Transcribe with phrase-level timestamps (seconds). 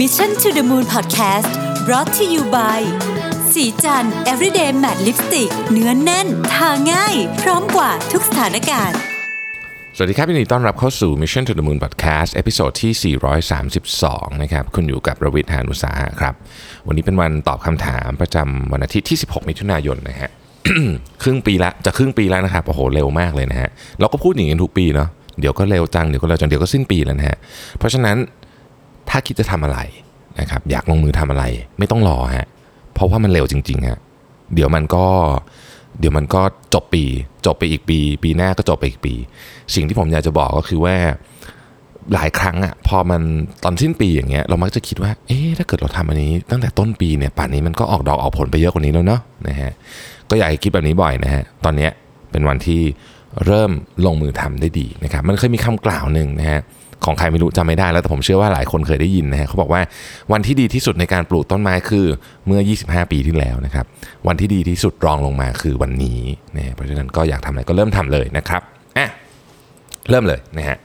[0.00, 1.50] Mission to the Moon Podcast
[1.86, 2.80] brought to you by
[3.52, 8.98] ศรีจันทร์ everyday matte lipstick เนื้อแน่น ทาง่าย พร้อมกว่าทุกสถานการณ์
[9.96, 13.16] สวัสดีครับยินดีต้อนรับเข้าสู่ Mission to the Moon Podcast episode ที่
[13.72, 16.34] 432 นะครับ คุณอยู่กับรวิศ หาญอุตสาหะครับ
[16.86, 20.30] วันนี้เป็นวันตอบคำถามประจำวันอาทิตย์ที่ 16 มิถุนายนนะฮะ
[21.22, 23.70] ครึ่งปีละ จะครึ่งปีแล้วนะครับ โอ้โห เร็วมากเลยนะฮะ
[24.00, 25.08] เราก็พูดอย่างนี้ทุกปีเนาะ
[25.40, 27.36] เดี๋ยวก็เร็วจัง เดี๋ยวก็เร็วจัง เดี๋ยวก็สิ้นปีแล้วนะฮะ
[27.78, 28.16] เพราะฉะนั้น
[29.16, 29.78] ถ้าคิดจะทำอะไร
[30.40, 31.44] นะครับอยากลงมือทำอะไร
[31.78, 32.46] ไม่ต้องรอฮะ
[32.94, 33.98] เพราะว่ามันเร็วจริงๆฮะ
[34.54, 35.06] เดี๋ยวมันก็
[35.98, 36.42] เดี๋ยวมันก็
[36.74, 37.04] จบปี
[37.46, 39.14] จบไปอีกปี ปีหน้าก็จบไปอีกปี
[39.74, 40.94] สิ่งที่ผมอยากจะบอกก็คือว่า
[42.14, 43.22] หลายครั้งอะพอมัน
[43.64, 49.72] ตอนสิ้นปีอย่างเงี้ยเรามักจะคิดว่า เอ๊ะถ้าเกิดเราทำอันนี้ ตั้งแต่ต้นปีเนี่ยป่านนี้มันก็ออกดอกออกผลไปเยอะกว่านี้แล้วเนาะนะฮะ
[50.30, 51.90] ก็อยากให้คิดแบบนี้บ่อยนะฮะตอนเนี้ย
[52.30, 52.82] เป็นวันที่
[53.46, 53.70] เริ่ม
[54.06, 56.60] ลงมือทำได้ดีนะครับมันเคยมีคำกล่าวหนึ่งนะฮะ
[57.04, 59.82] ของใครไม่รู้จำไม่ได้แล้วแต่ผมเชื่อว่าหลายคนเคยได้ยินนะฮะเขาบอกว่า
[60.32, 62.06] วันที่ดีที่สุดในการปลูกต้นไม้คือ
[62.46, 63.86] เมื่อ 25 ปีที่แล้วนะครับ
[64.26, 66.20] วันที่ดีที่สุดรองลงมาคือวันนี้
[66.56, 68.62] นะเพราะฉะนั้นก็อยากทำอะไรก็เริ่มทำเลยนะครับ
[68.98, 69.08] อะ
[70.10, 70.78] เริ่มเลยนะฮะ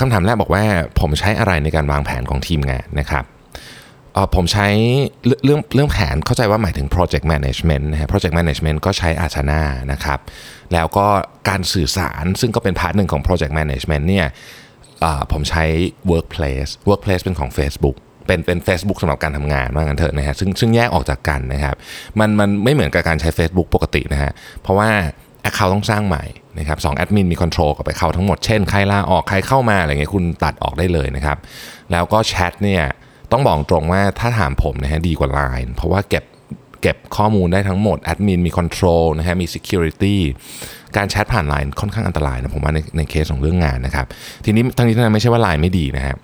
[0.00, 0.62] คำถามแรกบอกว่า
[1.00, 3.24] ผมใช้อะไรในการวางแผนของทีมงานนะครับ
[4.34, 4.68] ผมใช้
[5.44, 10.18] เรื่องเรื่องแผนเข้าใจว่าหมายถึง project management นะฮะ project management ก็ใช้อาชนานะครับ
[10.72, 11.06] แล้วก็
[11.48, 14.26] การสื่อสารซึ่งก็เป็น part หนึ่งของ project management เนี่ย
[15.32, 15.64] ผมใช้
[16.10, 21.76] workplace workplace เป็นของ Facebook เป็นเป็น Facebook สำหรับการทำงานว่างั้นเถอะนะฮะซึ่งซึ่งแยกออกจากกันนะครับ
[22.18, 24.90] มันมันไม่เหมือนกับการใช้ Facebook ปกตินะฮะเพราะว่า
[25.48, 26.24] Account ต้องสร้างใหม่
[26.58, 31.38] นะครับสองแอดมินมี control กับไปเข้าทั้งหมดเช่นใครลาออกใครเข้ามาอะไรเงี้ยคุณตัดออกได้เลยนะครับ
[31.92, 32.84] แล้วก็แชทเนี่ย
[33.32, 36.24] ต้องบอกตรงว่าถ้าถามผมนะฮะดีกว่า Line เพราะว่าเก็บ
[36.80, 40.16] เก็บข้อมูลได้ทั้งหมดแอดมินมี control นะฮะมี Security
[40.96, 44.06] การแชทผ่าน Line ค่อนข้างอันตรายนะผมว่าในในเคสของเรื่องงานนะครับ
[44.44, 46.16] ทีนี้ทั้งนี้ทั้งนั้นไม่ใช่ว่า Line ไม่ดีนะครับ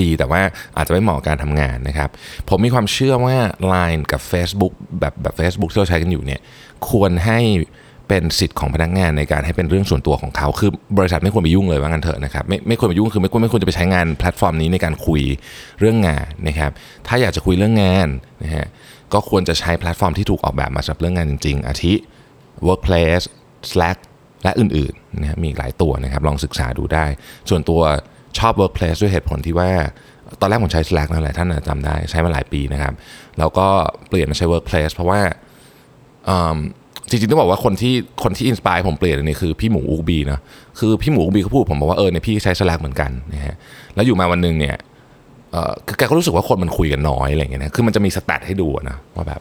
[0.00, 0.40] ดีแต่ว่า
[0.76, 2.08] อาจจะไม่เหมาะกับการทำงานนะครับ
[2.48, 3.36] ผมมีความเชื่อว่า
[3.72, 6.40] Line กับ Facebook แบบแบบ Facebook ที่เราใช้กันอยู่เนี่ย
[6.88, 7.40] ควรให้
[8.08, 15.22] เป็นสิทธิ์ของพนักงานในการให้เป็นเรื่องส่วนตัวของเขา คือบริษัทไม่ควรไปยุ่งเลยว่างั้นเถอะนะครับไม่ไม่ควรไปยุ่งคือไม่ควรไม่ควรจะไปใช้งานแพลตฟอร์มนี้ในการคุย
[15.80, 16.70] เรื่องงานนะครับ
[17.06, 18.08] ถ้าอยากจะคุยเรื่องงาน
[18.44, 18.66] นะฮะ
[19.14, 21.94] ก็ควรจะใช้แพลตฟอร์มที่ถูกออกแบบมาสำหรับเรื่องงานจริง ๆ อาทิ
[22.66, 23.24] Workplace
[23.70, 23.98] Slack
[24.44, 27.04] และอื่นๆนะฮะมีอีกหลายตัวนะครับ ลองศึกษาดูได้
[27.48, 27.80] ส่วนตัว
[28.38, 29.70] ชอบ Workplace ด้วยเหตุผลที่ว่า
[30.40, 32.94] ตอนแรกผมใช้ Slack นั่นแหละท่านอาจจะจำได้ใช้มาหลายปีนะครับ
[33.38, 33.66] แล้วก็
[34.08, 35.20] เปลี่ยนมาใช้ Workplace เพราะว่า
[36.28, 36.56] อืม
[37.08, 40.40] จริงๆต้องบอกว่าคนที่คนที่ inspire ผมเปลี่ยนอันนี้คือพี่หมู Ookbee นะ
[40.78, 43.54] คือพี่หมู Ookbee เขาพูดผมบอกว่าเออเนี่ยพี่ใช้ Slack เหมือนกันนะฮะ
[43.94, 44.76] แล้วอยู่มาวันหนึ่งเนี่ย
[45.86, 49.40] คือแกก็รู้สึกว่าคนมันคุยกันน้อยอะไรอย่างเงี้ยนะคือมันจะมี stat ให้ดูนะว่าแบบ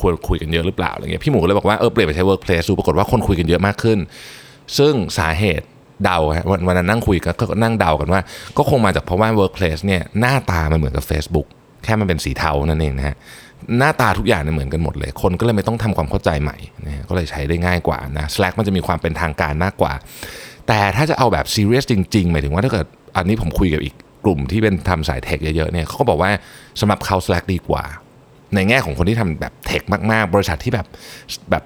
[0.00, 3.98] ควรคุยกันเยอะหรือเปล่าอะไรเงี้ยพี่หมูก็เลยบอกว่าเออเปลี่ยนไปใช้ Workplace ดูปรากฏว่าคนคุยกันเยอะมากขึ้น
[4.78, 5.66] ซึ่งสาเหตุ
[6.04, 8.20] เดาฮะวันวันนั้นนั่งคุยกันก็นั่งเดากันว่า
[8.56, 11.46] ก็คงมาจากเพราะว่า Workplace เนี่ยหน้าตามันเหมือนกับ Facebook
[11.84, 13.16] แค่มันเป็นสีเทานั่นเองนะฮะ
[13.78, 16.56] หน้าตาทุกอย่างเนี่ยเหมือนกันหมดเลย คนก็เลยไม่ต้องทำความเข้าใจใหม่
[16.86, 19.92] นะฮะก็เลยใช้ได้ง่ายกว่านะ Slack มันจะมีความเป็นทางการมากกว่า
[20.68, 22.86] แต่ถ้าจะเอาแบบซีเรียสจริงๆหมายถึงว่าถ้าเกิด
[23.16, 23.94] อันนี้ผมคุยกับอีก
[24.24, 26.30] กลุ่มที่เป็นทำสายเทคเยอะๆเนี่ยเขาก็บอกว่า
[26.80, 27.84] สำหรับเขา Slack ดีกว่า
[28.54, 30.86] ในแง่ของคนที่ทำแบบเทคมากๆ บริษัทที่แบบ
[31.50, 31.64] แบบ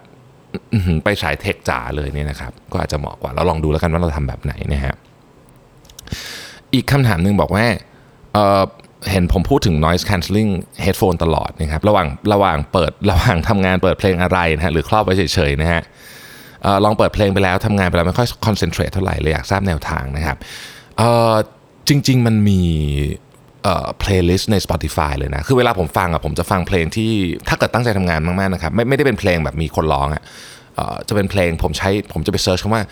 [1.05, 4.95] ไปสายเทคจ๋าเลยเนี่ยนะครับก็อาจจะเหมาะกว่าเราลองดูแล้วกันว่าเราทำแบบไหนนะฮะ
[6.75, 7.67] อีกคำถามหนึ่งบอกว่า
[8.33, 8.63] เออ
[9.11, 10.51] เห็นผมพูดถึง noise cancelling
[10.85, 15.83] headphone ตลอดนะครับระหว่างระหว่างเปิดระหว่างทำงานเปิดเพลงอะไรนะฮะหรือครอบไว้เฉยๆนะฮะ
[16.85, 20.37] ลองเปิดเพลงไปแล้วทำงานไปแล้วไม่ค่อย concentrate เท่าไหร่เลยอยากทราบแนวทางนะครับ
[21.93, 22.61] จริง ๆ มันมี
[23.65, 27.11] เอ่อ playlist ใน Spotify เลยนะ คือเวลาผมฟังอะผมจะฟังเพลงที่
[27.49, 30.23] ถ้าเกิดตั้งใจทำงานมากๆนะครับไม่ไม่ได้เป็นเพลงแบบมีคนร้องอะ
[31.09, 32.85] จะเป็นเพลงผมใช้ผมจะไปเซิร์ชคำว่า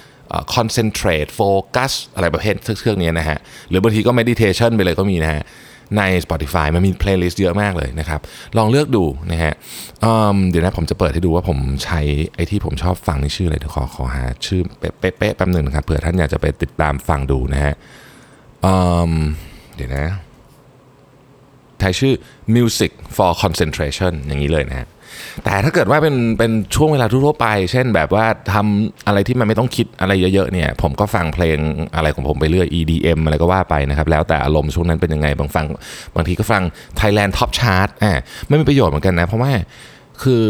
[0.54, 3.38] concentrate focus อะไรประเภทเครื่องนี้นะฮะ
[3.68, 5.42] หรือบางทีก็ meditation ไปเลยก็มีนะฮะ
[5.98, 8.20] ใน Spotify มันมี playlist เยอะมากเลยนะครับ
[8.56, 9.54] ลองเลือกดูนะฮะ
[10.50, 12.00] เดี๋ยวนะผมจะเปิดให้ดูว่าผมใช้
[12.34, 17.74] ไอ้ที่ผมชอบฟังนี่ชื่ออะไรเดี๋ยวขอขอหาชื่อเป๊ะๆแป๊บหนึ่งนะครับเผื่อท่านอยากจะไปติดตามฟังดูนะฮะ
[19.75, 20.06] เดี๋ยวนะ
[21.78, 22.15] ไทยชื่อ
[22.54, 24.89] Music for Concentration อย่างนี้เลยนะฮะ
[25.45, 31.59] แต่ถ้าเกิดว่าเป็นเป็นช่วงเวลาทั่วไป เช่นแบบว่าทำอะไรที่มันไม่ต้องคิดอะไรเยอะๆเนี่ย ผมก็ฟังเพลง
[31.97, 35.66] อะไรของผมไปเรื่อย EDM อะไรก็ว่าไปนะครับ แล้วแต่อารมณ์ช่วงนั้นเป็นยังไง บางฟัง
[36.15, 36.63] บางทีก็ฟัง
[37.01, 38.13] Thailand Top Chart อ่า
[38.47, 39.53] ไม่มีประโยชน์เหมือนกันนะ เพราะว่า
[40.22, 40.45] คือ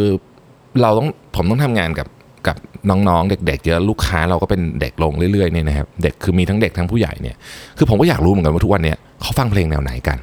[0.83, 2.07] เราต้องผมต้องทำงานกับ
[2.47, 2.57] กับ
[2.91, 7.37] น้องๆ เด็กๆเยอะลูกค้าเราก็เป็นเด็กลงเรื่อยๆเนี่ยนะครับเด็กคือมีทั้งเด็กทั้งผู้ใหญ่เนี่ย
[7.79, 10.19] คือผมก็อยากรู้เหมือนกันว่าทุกวันนี้เขาฟังเพลงแนวไหนกัน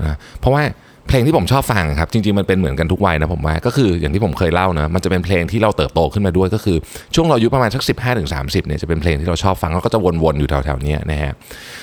[0.00, 0.62] นะเพราะว่า
[1.08, 6.76] เพลงที่ผมชอบฟังครับจริงๆมันเป็นเหมือนกันทุกวัยนะผมว่าก็คืออย่างที่ผมเคยเล่านะมันจะเป็นเพลงที่เราเติบโตขึ้นมาด้วยก็คือ
[7.14, 11.32] ช่วงเราอายุประมาณสัก 15ถึง30เนี่ยจะเป็นเพลงที่เราชอบฟังแล้วก็จะวนๆอยู่แถวๆนี้นะฮะ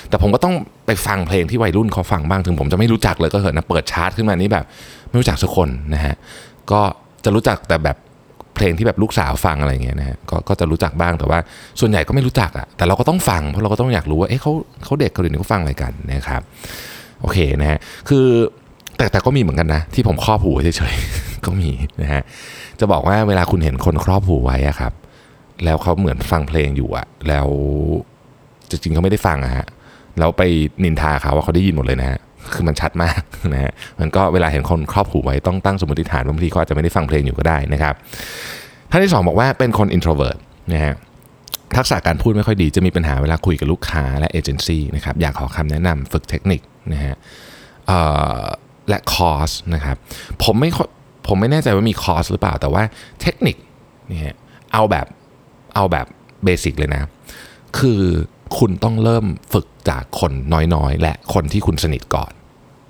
[0.08, 0.54] แต่ผมก็ต้อง
[0.86, 4.64] ไปฟังเพลงที่วัยรุ่นเขาฟังบ้างถึงผมจะไม่รู้จักเลยก็เถอะนะเปิดชาร์ตขึ้นมานี่แบบ
[5.08, 6.14] ไม่รู้จักสักคนนะฮะ
[6.72, 6.80] ก็
[7.24, 7.96] จะรู้จักแต่แบบ
[8.60, 11.38] เพลงที่แบบลูกสาวฟังอะไรเงี้ยนะฮะก็ก็จะรู้จักบ้างแต่ว่า
[11.80, 14.52] ส่วนใหญ่ก็ไม่รู้จักอะแต่เราก็ต้องฟังเพราะเราก็ต้องอยากรู้ว่าเอ๊ะเขา
[14.84, 16.42] เขาเด็กเขาเด็กเขาฟังอะไรกันนะครับ
[17.20, 17.78] โอเคนะฮะ
[18.08, 18.26] คือ
[18.96, 21.70] แต่แต่ก็มีเหมือนกันนะ ที่ผมครอบหูเฉยๆก็มี
[22.02, 22.22] นะฮะ
[22.80, 24.92] จะบอกว่าเวลาคุณเห็นคนครอบหูไว้อะครับ
[25.64, 27.48] แล้วเขาเหมือนฟังเพลงอยู่อะแล้ว
[28.70, 29.66] จริงๆเขาไม่ได้ฟังอะฮะ
[30.18, 30.42] แล้วไป
[30.84, 32.18] นินทาเขาว่าเขาได้ยินหมดเลยนะฮะ
[32.52, 33.20] คือมันชัดมาก
[33.52, 37.94] นะฮะมันก็เวลาเห็นคนครอบหูไว้ต้องตั้งสมมติฐานบางทีเขาอาจจะไม่ได้ฟังเพลงอยู่ก็ได้นะครับ
[38.90, 40.38] ท่านที่สองบอกว่าเป็นคน introvert
[40.72, 40.94] นะฮะ
[41.76, 46.60] ทักษะการพูดไม่ค่อยดีจะมีปัญหาเวลาคุยกับลูกค้าและเอเจนซี่นะครับอยากขอคำแนะนำฝึกเทคนิค
[46.92, 47.14] นะฮะ
[48.88, 49.96] และคอร์สนะครับ
[50.44, 50.70] ผมไม่
[51.26, 52.82] ผมไม่แน่ใจว่ามีคอร์สหรือเปล่าแต่ว่า
[53.22, 53.56] เทคนิค
[54.08, 54.36] เนี่ย
[54.72, 55.06] เอาแบบ
[55.74, 56.06] เอาแบบ
[56.44, 57.02] basic เลยนะ
[57.78, 58.00] คือ
[58.58, 60.32] คุณต้องเริ่มฝึกจากคน
[60.74, 62.32] น้อยๆ และคนที่คุณสนิทก่อน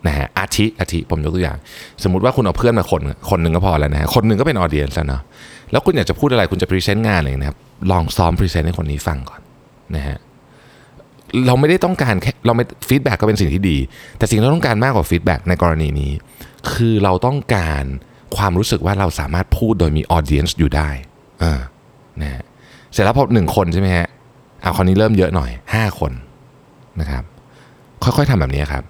[0.06, 1.58] นะฮะอาทิอาทิผมยกตัวอย่าง
[2.02, 5.22] สมมติว่าคุณเอาเพื่อนมาคนคนหนึ่งก็พอแล้วนะฮะคนหนึ่งก็เป็น audience แล้วเนาะ
[5.70, 7.58] แล้วคุณอยากจะพูดอะไรคุณจะ present งานอะไรนะครับ
[7.90, 9.40] ลองซ้อม present ให้คนนี้ฟังก่อน
[9.96, 10.18] นะฮะ
[11.46, 13.78] เราไม่ได้ต้องการแค่เราไม่ feedback ก็เป็นสิ่งที่ดี
[14.18, 16.12] แต่สิ่งที่เราต้องการมากกว่า feedback ในกรณีนี้
[16.72, 17.84] คือเราต้องการ
[18.36, 20.90] ความรู้สึกว่าเราสามารถพูดโดยมี audience อยู่ได้
[21.40, 21.60] เออ
[22.22, 22.44] นะฮะ
[22.92, 24.08] เสร็จแล้วพอหนึ่งคนใช่ไหมฮะ
[24.62, 26.12] เอาคนนี้เริ่มเยอะหน่อย 5 คน
[27.00, 27.24] นะครับ
[28.02, 28.84] ค่อยๆทำแบบนี้ครับ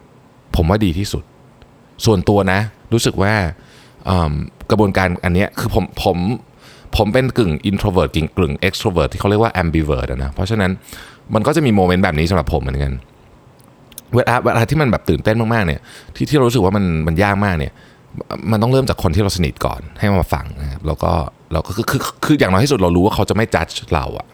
[0.56, 1.24] ผมว่าดีที่สุด
[2.04, 2.60] ส่วนตัวนะ
[2.92, 3.32] รู้สึกว่า
[4.70, 6.16] กระบวนการอันนี้คือผมผม
[6.96, 10.70] ผมเป็นกึ่ง introvert กึ่งกึ่ง extrovert ที่เขาเรียกว่า ambivert นะเพราะฉะนั้น
[11.34, 12.92] มันก็จะมีโมเมนต์แบบนี้สำหรับผมเหมือนกัน
[14.14, 15.80] เวลาเวลาที่มันแบบตื่นเต้นมากๆเนี่ย
[16.16, 17.72] ที่ที่เรารู้สึกว่ามันมันยากมากเนี่ย
[18.52, 21.12] มันต้องเริ่มจากคนที่เราสนิทก่อนให้มาฟังนะครับแล้วก็
[21.52, 24.26] เราก็คือคือคืออย่างน้อยที่สุดเรารู้ว่าเขาจะไม่จัดเราอะ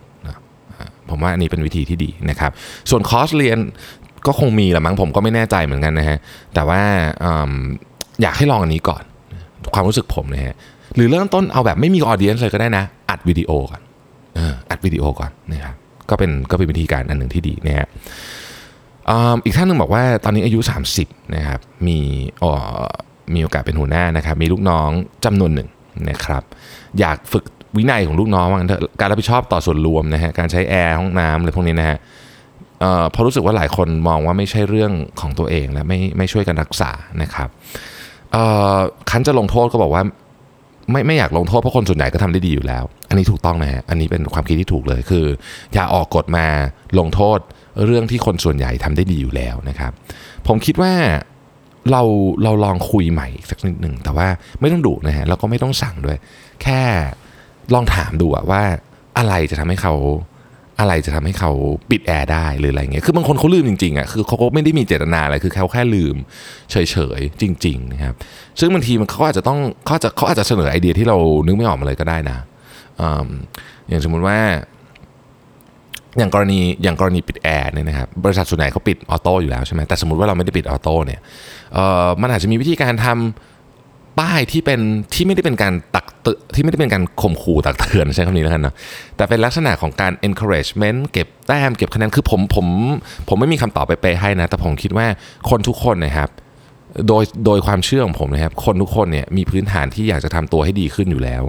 [1.10, 2.50] ผมว่าอันนี้เป็นวิธีที่ดีนะครับ
[2.90, 3.58] ส่วนคอร์สเรียน
[4.26, 6.18] ก็คงมีแหละมั้งผมก็ไม่แน่ใจเหมือนกันนะฮะ
[6.54, 6.80] แต่ว่า
[7.24, 7.26] อ
[8.22, 9.02] อยากให้ลองอันนี้ก่อน
[9.74, 10.54] ความรู้สึกผมนะฮะ
[10.96, 13.82] หรือเริ่มต้นเอาแบบไม่มีออเดียนเลยก็ได้นะ อัดวิดีโอก่อน
[14.70, 15.74] อัดวิดีโอก่อนนะครับ
[16.10, 17.86] ก็เป็นก็เป็นวิธีการอันหนึ่งที่ดีนะฮะ
[19.44, 20.58] อีกท่านหนึ่งบอกว่าตอนนี้อายุ
[20.98, 21.98] 30นะครับ มี
[22.42, 22.82] อ่อ
[23.34, 24.90] มีโอกาสเป็นหัวหน้านะครับ มีลูกน้อง
[25.24, 25.68] จำนวนหนึ่ง
[26.10, 26.42] นะครับ
[27.00, 27.44] อยากฝึก
[27.76, 31.98] วินัยของลูกน้องว่างั้นเถอะการรับผิดชอบต่อส่วนรวมนะฮะการใช้แอร์ห้องน้ำอะไรพวกนี้นะฮะ
[32.80, 36.90] เอ่อเพราะรู้สึกว่าหลายคนมองว่าไม่ใช่เรื่องของตัวเองและไม่ไม่ช่วยกันรักษา
[37.22, 37.48] นะครับ
[39.10, 40.02] คันจะลงโทษก็บอกว่า
[40.90, 45.26] ไม่ไม่อยากลงโทษเพราะคนส่วนใหญ่ก็ทำได้ดีอยู่แล้ว อันนี้ถูกต้องนะฮะอันนี้เป็นความคิดที่ถูกเลยคือ
[45.74, 46.46] อย่าออกกฎมา
[46.98, 47.38] ลงโทษ
[47.86, 49.92] เรื่องที่คนส่วนใหญ่ทำได้ดีอยู่แล้วนะครับ
[50.46, 50.92] ผมคิดว่า
[51.92, 52.02] เรา
[52.42, 54.28] เราลองคุยใหม่อีกสักนิดหนึ่งแต่ว่า
[54.60, 56.16] ไม่ต้องดุนะฮะแล้วก็ไม่ต้องสั่งด้วย
[56.62, 56.80] แค่
[57.74, 58.62] ลองถามดูว่า
[59.18, 59.94] อะไรจะทำให้เขา
[60.80, 61.50] อะไรจะทำให้เขา
[61.90, 66.16] ปิดแอร์ได้หรืออะไรเงี้ย คือบางคนเขาลืมจริงๆอะ คือเขาก็ไม่ได้มีเจตนาอะไร คือเขาแค่ลืม
[66.70, 66.76] เฉ
[67.18, 68.14] ยๆ จริงๆนะครับ
[68.60, 71.16] ซึ่งบางทีมันเขาอาจจะต้องเขาอาจจะเขาอาจจะเสนอไอเดียที่เรา
[71.46, 72.38] นึกไม่ออกมาเลยก็ได้นะ
[73.88, 74.38] อย่างสมมุติว่า
[76.18, 81.20] อย่างกรณีอย่างกรณีปิดแอร์เนี่ยนะครับ บริษัทส่วนใหญ่เขาปิด auto อยู่แล้วใช่ไหมแต่สมมติว่าเราไม่ได้ปิด auto เนี่ย
[82.22, 83.55] มันอาจจะมีวิธีการทำ
[84.18, 84.80] ป้ายที่เป็น
[85.14, 88.74] ที่ไม่ได้เป็นการตักเตือนที่ไม่ได้เป็นการข่มขู่ตักเตือนใช้คำนี้แล้วกันเนาะ
[89.16, 92.66] แต่เป็นลักษณะของการ encouragement เก็บแต้มเก็บคะแนนคือผมผม
[93.28, 95.06] ผมไม่มีคำตอบไปเปย์ให้นะ แต่ผมคิดว่า
[95.50, 96.30] คนทุกคนนะครับ
[97.08, 101.42] โดยโดยความเชื่อของผมนะครับ คนทุกคนเนี่ยมีพื้นฐานที่อยากจะทำตัวให้ดีขึ้นอยู่แล้ว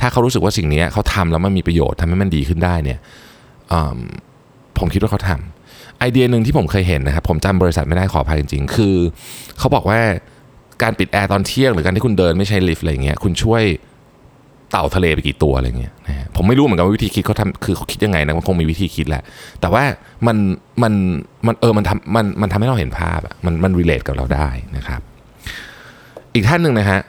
[0.00, 2.98] ถ้าเขารู้สึกว่าสิ่งนี้เขาทำแล้วมันมีประโยชน์ทำให้มันดีขึ้นได้เนี่ย
[4.78, 8.94] ผมคิดว่าเขาทำไอเดียหนึ่งที่ผมเคยเห็นนะครับผมจำบริษัทไม่ได้ขออภัยจริง ๆ คือ
[9.58, 10.00] เขาบอกว่า
[10.82, 13.62] การปิดแอร์ตอนเที่ยงหรือการที่คุณเดินไม่ใช้ลิฟต์อะไรเงี้ยคุณช่วย
[14.70, 19.22] เต่าทะเลไปกี่ตัวอะไรเงี้ยนะฮะผมไม่รู้เหมือนกันว่าวิธีคิดเขาทำคือเขาคิดยังไงนะมันคงมีวิธีคิดแหละ
[19.60, 19.82] แต่ว่า
[20.26, 20.36] มัน
[20.82, 20.92] มัน
[21.46, 25.00] มันเออมันทำมันมันทำให้เราเห็นภาพอะมันมัน relate กับเราได้นะครับ
[26.34, 27.00] อีกท่านหนึ่งนะฮะ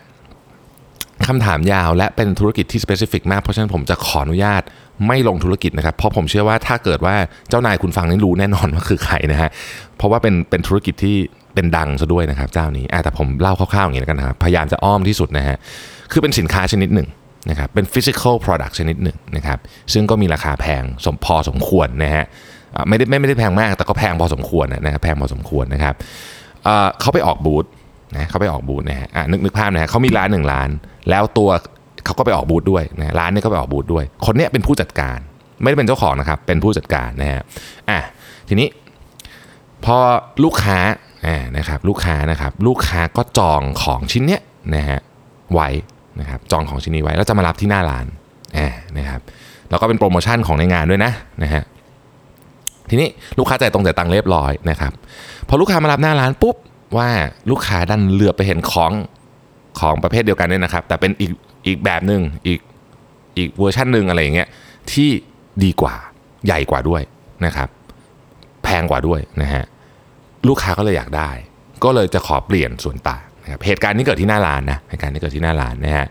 [1.28, 4.62] คำถามยาวและเป็นธุรกิจที่ specific มาก เพราะฉะนั้นผมจะขออนุญาต
[5.08, 7.16] ไม่ลงธุรกิจนะครับ เพราะผมเชื่อว่าถ้าเกิดว่า
[7.50, 9.50] เจ้านายคุณฟังนี่รู้แน่นอนว่าคือใครนะฮะ
[9.98, 11.18] เพราะว่าเป็นเป็นธุรกิจที่
[11.54, 15.58] เป็นดังซะด้วยนะครับเจ้านี้แต่ผมเล่าคร่าวๆอย่างนี้แล้วกันนะครับพยายามจะอ้อมที่สุดนะฮะ
[16.12, 17.08] คือเป็นสินค้าชนิดหนึ่ง
[17.50, 19.60] นะครับเป็น physical product ชนิดหนึ่งนะครับ
[19.94, 22.26] ซึ่งก็มีราคาแพงสมพอสมควรนะฮะ
[22.88, 25.96] ไม่ได้ไม่ได้แพงมากแต่ก็แพงพอสมควรนะครับแพงพอสมควรนะครับ
[27.02, 27.66] เขาไปออกบูธ
[28.16, 30.70] นะเขาไปออกบูธนะฮะอะนึกนึกภาพนะฮะเขามีร้านหนึ่งร้าน
[31.10, 31.50] แล้วตัว
[32.06, 35.18] เขาก็ไปออกบูธด้วยนะร้านนี้ก็ไปออกบูธด้วย คนเนี้ยเป็นผู้จัดการ
[35.62, 37.42] ไม่ได้เป็นเจ้าของนะครับเป็นผู้จัดการนะฮะ
[37.90, 38.00] อะ
[38.50, 38.68] ทีนี้
[39.86, 39.98] พอ
[40.44, 40.78] ลูกค้า
[41.26, 44.42] อ่านะครับลูกค้านะครับลูกค้าก็จองของชิ้นเนี้ย
[44.76, 45.00] นะฮะ
[45.54, 45.70] ไว้
[46.20, 48.06] นะครับจองของชิ้นนี้ไว้แล้วจะมารับที่หน้าร้าน
[48.58, 49.22] อ่านะครับ
[49.70, 51.12] แล้วก็เป็นโปรโมชั่นของในงานด้วยนะ
[51.44, 51.64] นะฮะ
[52.90, 54.94] ทีนี้ลูกค้าจ่ายตรงจ่ายตังค์เรียบร้อยนะครับ
[55.48, 56.56] พอลูกค้ามารับหน้าร้านปุ๊บ
[56.98, 57.10] ว่า
[57.52, 58.92] ลูกค้าดันเหลือไปเห็นของ
[59.80, 61.32] ของประเภทเดียวกันเนี่ยนะครับ แต่เป็นอีก
[61.68, 62.60] อีกแบบหนึ่งอีก
[63.38, 64.48] อีกเวอร์ชันหนึ่งอะไรอย่างเงี้ย
[64.92, 65.10] ที่
[65.64, 65.96] ดีกว่า
[66.46, 67.02] ใหญ่กว่าด้วย
[67.46, 67.70] นะครับ
[68.64, 69.64] แพงกว่าด้วยนะฮะ
[70.48, 71.30] ลูกค้าก็เลยอยากได้
[71.84, 76.08] ก็เลยจะขอเปลี่ยนส่วนต่างนะครับเหตุการณ์นี้เกิดที่หน้าร้านนะเหตุการณ์นี้เกิดที่หน้าร้านนะฮะ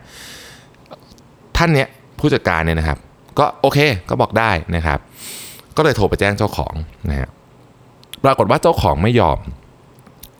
[1.57, 1.87] ท่านเนี้ย
[2.19, 2.97] ผู้จัดการเนี่ยนะครับ
[3.39, 4.99] ก็โอเคก็บอกได้นะครับ
[5.77, 6.73] ก็เลยโทรไปแจ้งเจ้าของ
[7.09, 7.29] นะฮะ
[8.23, 9.39] ปรากฏว่าเจ้าของไม่ยอม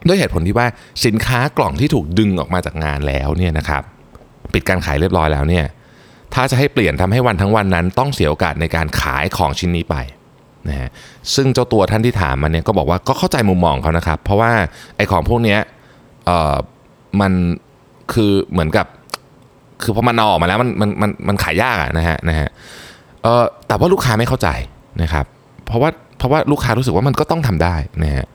[0.08, 0.68] ด้วยเหตุผลที่ว่า
[1.06, 3.84] สินค้ากล่องที่ถูกดึงออกมาจากงานแล้วเนี่ยนะครับ
[4.54, 5.66] ปิดการขายเรียบร้อยแล้วเนี่ย
[6.34, 9.96] ถ้าจะให้เปลี่ยนทำให้วันทั้งวันนั้น ต้องเสียโอกาสในการขายของชิ้นนี้ไป
[10.70, 10.90] นะฮะ
[11.36, 14.52] ซึ่งเจ้าตัวท่านที่ถามมาเนี่ยก็บอกว่าก็เข้าใจมุมมองเขานะครับ เพราะว่า
[14.98, 15.60] ไอ้ของพวกเนี้ย
[16.26, 16.56] เอ่อ
[17.22, 17.32] มัน
[18.14, 18.86] คือเหมือนกับ
[19.84, 22.50] คือพอมันอออกมาแล้วมันมันมันมันขายยากอะนะฮะนะฮะ
[23.24, 24.50] เออแต่ว่าลูกค้าไม่เข้าใจ
[25.02, 25.26] นะครับ
[25.66, 28.26] เพราะว่าเพราะว่าลูกค้ารู้สึกว่ามันก็ต้องทำได้นะฮะ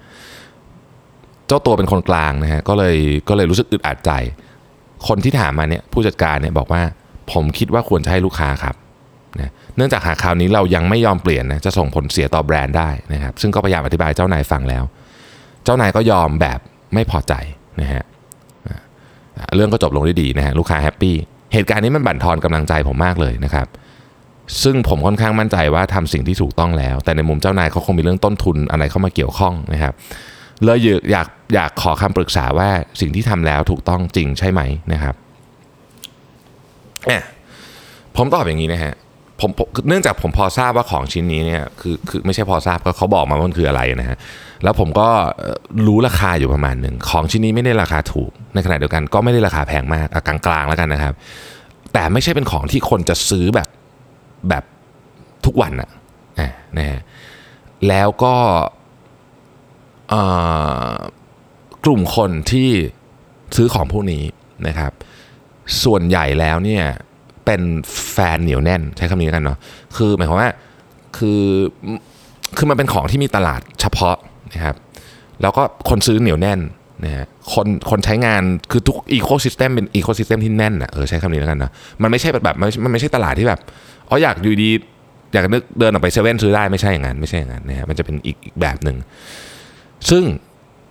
[1.47, 2.97] เจ้าตัวเป็นคนกลางนะฮะก็เลย
[3.29, 4.13] ก็เลยรู้สึกอึดอัดใจ
[5.09, 6.83] คนที่ถามมาเนี่ยผู้จัดการเนี่ยบอกว่า
[7.33, 8.75] ผมคิดว่าควรจะให้ลูกค้าครับ
[9.41, 14.85] นะเนื่องจากหากคราวนี้เรายังไม่ยอมเปลี่ยนนะจะส่งผลเสียต่อแบรนด์ได้นะครับ ซึ่งก็พยายามอธิบายเจ้านายฟังแล้ว
[15.65, 16.59] เจ้านายก็ยอมแบบ
[16.95, 17.35] ไม่พอใจ
[17.81, 18.05] นะฮะ
[19.55, 21.17] เรื่องก็จบลงด้วยดีนะฮะลูกค้า happy
[21.53, 23.67] เหตุการณ์นี้มันบั่นทอนกำลังใจผมมากเลยนะครับ
[24.63, 29.95] ซึ่งผมค่อนข้างมั่นใจว่าทำสิ่งที่ถูกต้องแล้ว แต่ในมุมเจ้านายเขาคงมีเรื่องต้นทุนอะไรเข้ามาเกี่ยวข้องนะครับ
[30.65, 30.79] เลย
[31.11, 32.69] อยากอยากขอคำปรึกษาว่า
[33.01, 34.61] สิ่งที่ทำแล้วถูกต้องจริงใช่ไหม
[34.93, 35.15] นะครับ
[38.17, 38.95] ผมตอบอย่างนี้นะฮะ
[39.41, 39.51] ผม
[39.89, 44.19] เนื่องจากผมพอทราบว่าของชิ้นนี้เนี่ยคือคือไม่ใช่พอทราบก็เขาบอกมาว่ามันคืออะไรนะฮะ
[44.65, 45.09] แล้วผมก็
[45.87, 51.15] รู้ราคาอยู่ประมาณหนึ่งของชิ้นนี้ไม่ได้ราคาถูก ในขณะเดียวกันก็ไม่ได้ราคาแพงมากกลางๆแล้วกันนะครับ
[51.93, 53.69] แต่ไม่ใช่เป็นของที่คนจะซื้อแบบ
[54.49, 54.65] แบบ
[55.45, 55.91] ทุกวันอะ
[56.39, 57.01] อะนะฮะ
[57.89, 58.35] แล้วก็
[61.85, 62.69] กลุ่มคนที่
[63.57, 64.25] ซื้อของพวกนี้
[64.67, 64.93] นะครับ
[65.85, 66.85] ส่วนใหญ่แล้วเนี่ย
[67.49, 67.63] เป็น
[68.13, 69.59] แฟนเหนียวแน่นใช้คำนี้แล้วกันเนาะ
[69.97, 70.51] คือหมายความว่า
[71.17, 71.43] คือ
[72.57, 74.17] คือมันเป็นของที่มีตลาดเฉพาะ
[74.55, 74.77] นะครับ
[75.43, 76.61] แล้วก็คนซื้อเหนียวแน่น
[77.05, 81.71] นะฮะคนคนใช้งานคือทุก ecosystem เป็น ecosystem ที่แน่นอะเออใช้คำนี้แล้วกันเนาะ
[82.03, 83.61] มันไม่ใช่แบบแบบมันมันไม่ใช่ตลาดที่แบบ
[84.09, 84.71] อ๋ออยากอยู่ดี
[85.33, 88.97] อยากนึกเดินออกไปเซเว่นซื้อได้ไม่ใช่อย่างนั้นไม่ใช่อย่างนั้นนะฮะมันจะเป็นอีกอีกแบบหนึ่ง
[90.11, 90.23] ซึ่ง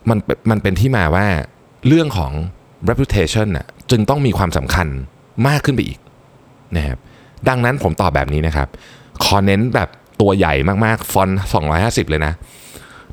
[0.09, 1.25] มันเป็นมันเป็นที่มาว่า
[1.87, 2.31] เรื่องของ
[2.89, 4.87] reputation น่ะจึงต้องมีความสำคัญ
[5.47, 5.99] มากขึ้นไปอีก
[6.75, 6.97] นะครับ
[7.49, 8.67] ดังนั้นผมตอบแบบนี้นะครับ
[9.23, 9.89] ขอเน้นแบบ
[10.21, 10.53] ตัวใหญ่
[10.85, 11.39] มากๆ ฟอนต์
[11.73, 12.33] 250 เลยนะ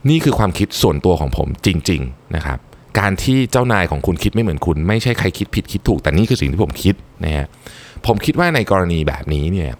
[0.08, 2.58] นี่คือความคิดส่วนตัวของผมจริง ๆนะครับ
[2.99, 6.94] การที่เจ้านายของคุณคิดไม่เหมือนคุณ ไม่ใช่ใครคิดผิดคิดถูก แต่นี่คือสิ่งที่ผมคิด
[7.25, 7.46] นะฮะ
[8.06, 9.70] ผมคิดว่าในกรณีแบบนี้เนี่ย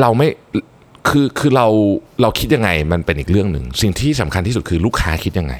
[0.00, 0.28] เราไม่
[1.08, 1.66] คือคือเรา
[2.22, 5.54] เราคิดยังไงมันเป็นอีกเรื่องหนึ่ง สิ่งที่สำคัญที่สุดคือลูกค้าคิดยังไง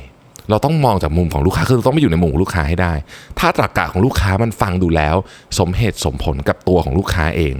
[0.50, 2.92] เราต้องมองจากมุมของลูกค้าคือเราต้องไปอยู่ในมุมของลูกค้าให้ได้
[3.38, 5.16] ถ้าตรรกะของลูกค้ามันฟังดูแล้ว
[5.58, 7.54] สมเหตุสมผลกับตัวของลูกค้าเอง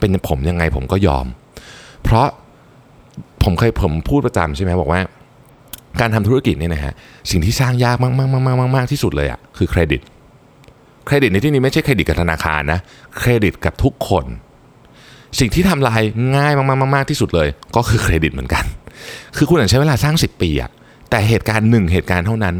[0.00, 1.26] เป็นผมยังไงผมก็ยอม
[2.04, 2.26] เพราะ
[3.44, 5.00] ผมเคยผมพูดประจำใช่ไหมบอกว่า
[6.00, 6.92] การทำธุรกิจเนี่ยนะฮะ
[7.30, 10.00] สิ่งที่สร้างยากมากๆๆๆๆๆที่สุดเลยอะคือเครดิต
[11.06, 12.80] เครดิตในที่นี้ไม่ใช่เครดิตกับธนาคารนะ
[13.18, 14.24] เครดิตกับทุกคน
[15.38, 16.02] สิ่งที่ทำลาย
[16.36, 16.52] ง่าย
[16.94, 18.64] มากๆๆที่สุดเลย ก็คือเครดิตเหมือนกัน
[19.36, 20.70] คือคุณอาจใช้เวลาสร้าง 10 ปีอะ
[21.10, 22.56] แต่เหตุการณ์หนึ่งเหตุการณ์เท่านั้น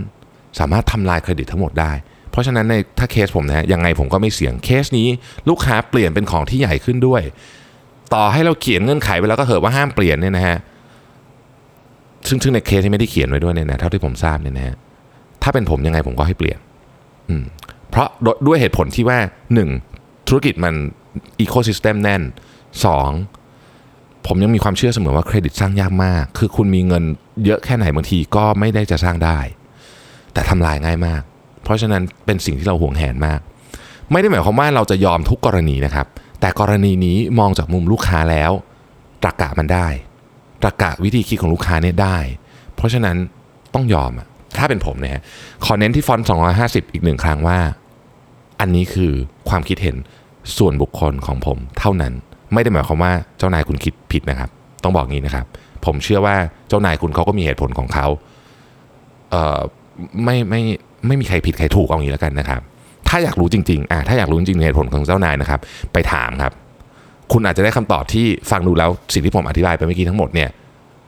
[0.58, 1.92] สามารถทำลายเครดิตทั้งหมดได้
[2.30, 5.08] เพราะฉะนั้นในถ้าเคสผมนะยังไงผมก็ไม่เสี่ยงเคสนี้
[5.48, 7.22] ลูกค้าเปลี่ยนเป็นของที่ใหญ่ขึ้นด้วย
[8.14, 10.58] ต่อให้เราเขียนเงื่อนไขไว้แล้วก็เหอะว่าห้ามเปลี่ยนเนี่ยนะฮะ
[12.28, 14.76] ซึ่งซึ่งในเคสที่ไม่ได้เขียนไว้ด้วยเนี่ยนะเท่าที่ผมทราบเนี่ยนะฮะ
[15.42, 16.58] ถ้าเป็นผมยังไงผมก็ให้เปลี่ยน
[17.28, 17.44] อืม
[17.90, 18.08] เพราะ
[18.46, 19.18] ด้วยเหตุผลที่ว่า
[19.54, 19.68] หนึ่ง
[20.28, 20.74] ธุรกิจมัน
[21.40, 22.22] ecosystem แน่น
[22.84, 23.10] สอง
[24.28, 27.04] ผมยังมีความเชื่อเสมอว่าเครดิตสร้างยากมาก คือคุณมีเงิน
[27.44, 29.38] เยอะแค่ไหนบางทีก็ไม่ได้จะสร้างได้
[30.32, 31.22] แต่ทำลายง่ายมาก
[31.62, 33.40] เพราะฉะนั้นเป็นสิ่งที่เราหวงแหนมาก
[34.12, 36.06] ไม่ได้หมายความว่าเราจะยอมทุกกรณีนะครับ
[36.40, 38.52] แต่กรณีนี้มองจากมุมลูกค้าแล้ว
[39.22, 39.86] ตรกกะมันได้
[40.62, 42.18] ตรกกะวิธีคิดของลูกค้าเนี่ยได้
[42.76, 43.16] เพราะฉะนั้น
[43.74, 44.12] ต้องยอม
[44.56, 45.22] ถ้าเป็นผมเนี่ย
[45.64, 46.26] ขอเน้นที่ฟอนต์
[46.58, 47.58] 250 อีกหนึ่งครั้งว่า
[48.60, 49.12] อันนี้คือ
[49.48, 49.96] ความคิดเห็น
[50.56, 52.12] ส่วนบุคคลของผมเท่านั้น
[52.52, 54.50] ไม่ได้หมายความว่าเจ้านายคุณคิดผิดนะครับ
[54.84, 55.46] ต้องบอกงี้นะครับ
[55.84, 56.36] ผมเชื่อว่า
[56.68, 58.06] เจ้านายคุณเขาก็มีเหตุผลของเขา
[59.30, 59.58] เอ่อ
[60.24, 60.62] ไม่ไม่
[61.06, 62.60] ไม่มีใครผิดใครถูกเอางี้แล้วกันนะครับ
[63.08, 65.60] ถ้าอยากรู้จริงๆอะถ้าอยากรู้จริงๆเหตุผลของเจ้านายนะครับ
[65.92, 66.52] ไปถามครับ
[67.32, 70.48] คุณอาจจะได้คำตอบที่ฟังดูแล้วสิ่งที่ผมอธิบายไปเมื่อกี้ทั้งหมดเนี่ย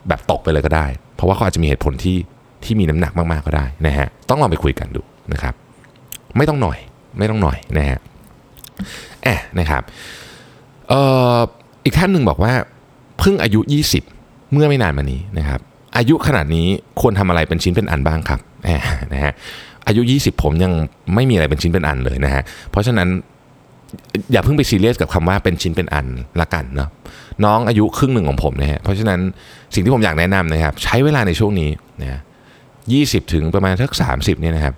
[0.07, 2.17] แบบตกไปเลยก็ได้ เพราะว่าเขาอาจจะมีเหตุผลที่
[2.63, 5.01] ที่มีน้ำหนักมาก ๆ ก็ได้นะฮะ ต้องลองไปคุยกันดู
[5.33, 5.53] นะครับ
[6.37, 6.77] ไม่ต้องหน่อย
[7.17, 7.99] ไม่ต้องหน่อยนะฮะ
[9.23, 9.81] แอะนะครับ
[10.91, 11.01] เอ่
[11.37, 11.39] อ
[11.85, 12.53] อีกท่านหนึ่งบอกว่า
[13.19, 13.59] เพิ่งอายุ
[14.07, 15.59] 20 เมื่อไม่นานมานี้นะครับ
[15.97, 16.67] อายุขนาดนี้
[17.01, 18.39] ควรทำอะไรเป็นชิ้นเป็นอันบ้างครับ
[19.13, 19.33] นะฮะ
[19.87, 20.71] อายุ 20 ผมยัง
[21.15, 23.09] ไม่มีอะไรเป็นชิ้นเป็นอันเลยนะฮะเพราะฉะนั้น
[24.31, 26.07] อย่าเพิ่งไปซีเรียสกับคำว่าเป็นชิ้นเป็นอัน
[26.41, 26.89] ละกันเนาะ
[27.45, 29.19] น้องอายุครึ่งหนึ่งของผมนะฮะเพราะฉะนั้น
[29.73, 31.69] สิ่งที่ผมอยากแนะนำนะครับ ใช้เวลาในช่วงนี้
[32.01, 32.19] นะ
[32.93, 34.73] ยี่สิบถึงประมาณสักสามสิบเนี่ยนะครับ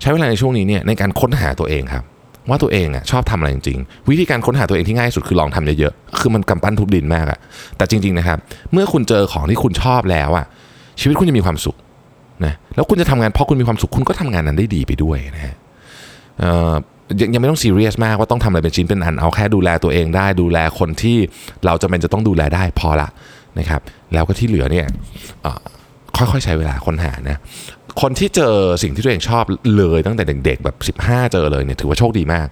[0.00, 2.04] ใช้เวลาในช่วงนี้เนี่ยในการค้นหาตัวเองครับ
[2.48, 7.38] ว่าตัวเองอะชอบทำอะไรจริงๆ วิธีการค้นหาตัวเองที่ง่ายสุดคือลองทำเยอะๆ คือมันกำปั้นทุบดินมากอะ
[7.76, 8.38] แต่จริงๆนะครับ
[8.72, 10.46] เมื่อคุณเจอของที่คุณชอบแล้วอะ
[11.00, 11.76] ชีวิตคุณจะมีความสุข
[12.44, 15.54] นะ แล้วคุณจะทำงานเพราะคุณมีความสุขคุณก็ทำงานนั้นได้ดีไปด้วยนะฮะ
[17.20, 21.16] ยังยังไม่ต้องซีเรียสมากว่าต้องทำอะไรเป็นชิ้นเป็นอัน เอาแค่ดูแลตัวเองได้ดูแลคนที่
[21.64, 23.08] เราจำเป็นจะต้องดูแลได้พอละ
[23.58, 23.80] นะครับ
[24.14, 24.86] แล้วก็ที่เหลือเนี่ย
[26.16, 27.36] ค่อยๆใช้เวลาค้นหานะ
[28.00, 29.44] คนที่เจอสิ่งที่ตัวเองชอบ
[29.76, 32.46] เลยตั้งแต่เด็กๆแบบ 15 เจอเลยเนี่ยถือว่าโชคดีมาก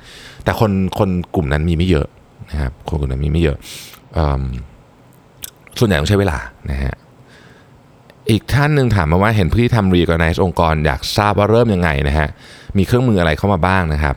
[0.44, 2.06] แต่คนคนกลุ่มนั้นมีไม่เยอะ
[2.50, 3.56] นะครับคนกลุ่มนั้นมีไม่เยอะ
[4.18, 4.20] อ
[5.78, 6.38] ส่วนใหญ่ต้องใช้เวลา
[6.70, 6.94] นะฮะ
[8.30, 12.28] อีกท่านหนึ่งถามมาว่าเห็นพี่ทำ reorganize องค์กรอยากทราบว่าเริ่มยังไงนะฮะ
[12.78, 14.16] มีเครื่องมืออะไรเข้ามาบ้างนะครับ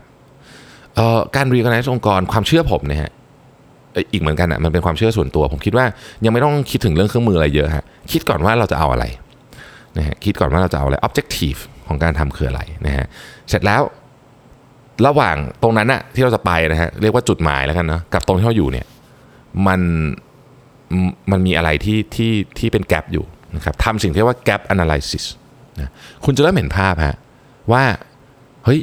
[1.36, 3.12] การ reorganize องค์กรความเชื่อผมเนี่ยฮะ
[4.14, 5.86] อีกเหมือนกันอะมันเป็นความเชื่อส่วนตัว ผมคิดว่า
[6.26, 9.06] ยังไม่ต้องคิดถึงเรื่องเครื่องมืออะไรเยอะฮะคิดก่อนว่าเราจะเอาอะไร
[9.98, 13.06] นะฮะคิดก่อนว่าเราจะเอาอะไร objective ของการทำคืออะไรนะฮะ
[13.50, 13.82] เสร็จแล้ว
[15.08, 18.86] ระหว่างตรงนั้นอะที่เราจะไปนะฮะเรียกว่าจุดหมายแล้วกันเนาะกับตรงที่เราอยู่เนี่ย
[19.68, 19.82] มัน
[21.32, 25.26] มันมีอะไรที่ที่ที่เป็นแกลบอยู่นะครับทำสิ่งที่เรียกว่า gap analysis
[25.80, 25.92] นะ
[26.26, 27.16] คุณจะเริ่มเห็นภาพฮะ
[27.72, 27.84] ว่า
[28.66, 28.80] เฮ้ย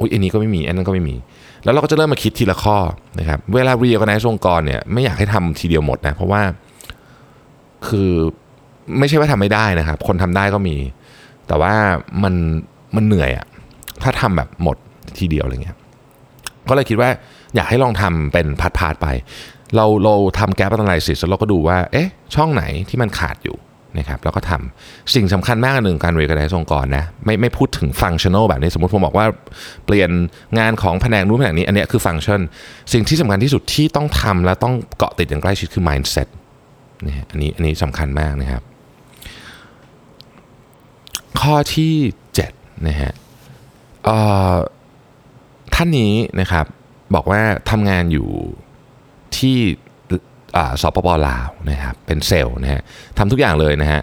[0.00, 1.16] อุ๊ยอันนี้ก็ไม่มีอันนั้นก็ไม่มี
[1.64, 2.78] แล้วเราก็จะเริ่มมาคิดทีละข้อ
[3.18, 6.42] นะครับเวลา reorganize องค์กรเนี่ยไม่อยากให้ทำทีเดียวหมดนะเพราะว่า
[7.88, 8.10] คือ
[8.98, 10.76] ไม่ใช่ว่าทำไม่ได้นะครับ คนทำได้ก็มี
[11.48, 11.74] แต่ว่า
[12.22, 12.34] มัน
[12.96, 13.46] มันเหนื่อยอะ
[14.02, 14.76] ถ้าทำแบบหมด
[15.18, 15.76] ทีเดียวอะไรเงี้ย
[16.68, 17.10] ก็เลยคิดว่า
[17.54, 19.06] อยากให้ลองทำเป็นพาร์ทๆไป
[19.76, 23.56] เราเราทำแก p analysis แล้วเราก็ดูว่าเอ๊ะช่องไหนที่มันขาดอยู่
[23.98, 29.26] นะครับแล้วก็ทำสิ่งสำคัญมากอันหนึ่งการ reorganize องค์กรนะไม่ไม่พูดถึง functional แบบนี้ สมมติผมบอกว่า
[29.86, 30.10] เปลี่ยน
[30.58, 32.40] งานของแผนกนู้นแผนกนี้ อันเนี้ยคือ function
[32.92, 36.28] สิ่งที่สำคัญที่สุดที่ต้องทำและต้องเกาะติดอย่างใกล้ชิดคือ mindset
[37.06, 38.62] นะฮะอันนี้อันนี้สำคัญมากนะครับ
[41.40, 41.94] ข้อที่
[42.40, 43.12] 7นะฮะ
[45.74, 46.66] ท่านนี้นะครับ
[47.14, 48.28] บอกว่าทำงานอยู่
[49.36, 49.58] ที่
[50.56, 52.82] อ่าสปปลาวนะครับเป็นเซลล์นะฮะ
[53.18, 54.00] ทำทุกอย่างเลยนะฮะ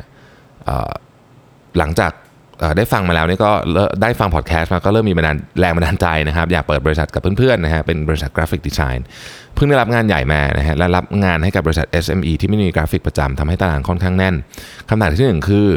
[1.78, 2.12] หลังจาก
[2.78, 3.52] ได้ฟังมาแล้วนี่ก็
[4.02, 9.06] ได้ฟังพอดแคสต์มาก็เริ่มมีบันดาลแรงบันดาลใจนะครับ อยากเปิดบริษัทกับเพื่อนๆนะฮะเป็นบริษัท graphic design
[9.56, 14.36] เพิ่งได้รับงานใหญ่มานะฮะและรับงานให้กับบริษัท SME ที่ไม่มีกราฟิกประจำทำให้ตลาดค่อนข้างแน่น
[14.90, 15.68] คำถามที่หนึ่งคือ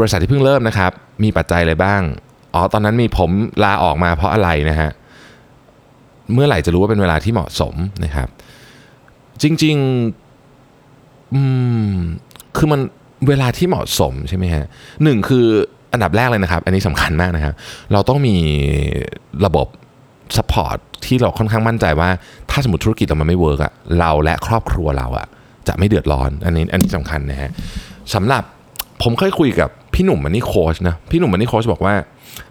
[0.00, 2.02] บริษัทที่เพิ่งเริ่มนะครับ มีปัจจัยอะไรบ้าง
[2.54, 3.30] อ๋อ ตอนนั้นมีผม
[3.64, 4.90] ลาออกมาเพราะอะไรนะฮะ
[6.32, 8.28] เมื่อไหร่จะรู้ว่าเป็นเวลาที่เหมาะสมนะครับ
[9.42, 11.42] จริงๆ อื
[11.90, 11.92] ม
[12.56, 12.80] คือมัน
[13.28, 14.64] เวลาที่เหมาะสมใช่ไหมฮะ
[15.02, 15.46] หนึ่งคือ
[15.92, 17.54] อันดับแรกเลยนะครับ อันนี้สำคัญมากนะครับ
[17.92, 18.36] เราต้องมี
[19.46, 19.66] ระบบ
[20.36, 22.08] support ที่เราค่อนข้างมั่นใจว่า
[22.50, 25.26] ถ้าสมมติธุรกิจเรามันไม่ work อะเราและครอบครัวเราอะ
[25.68, 27.50] จะไม่เดือดร้อน อันนี้อันนี้สำคัญนะฮะ
[28.14, 28.44] สำหรับ
[29.02, 31.94] ผมเคยคุยกับพี่หนุ่ม Money Coach นะพี่หนุ่ม Money Coach บอกว่า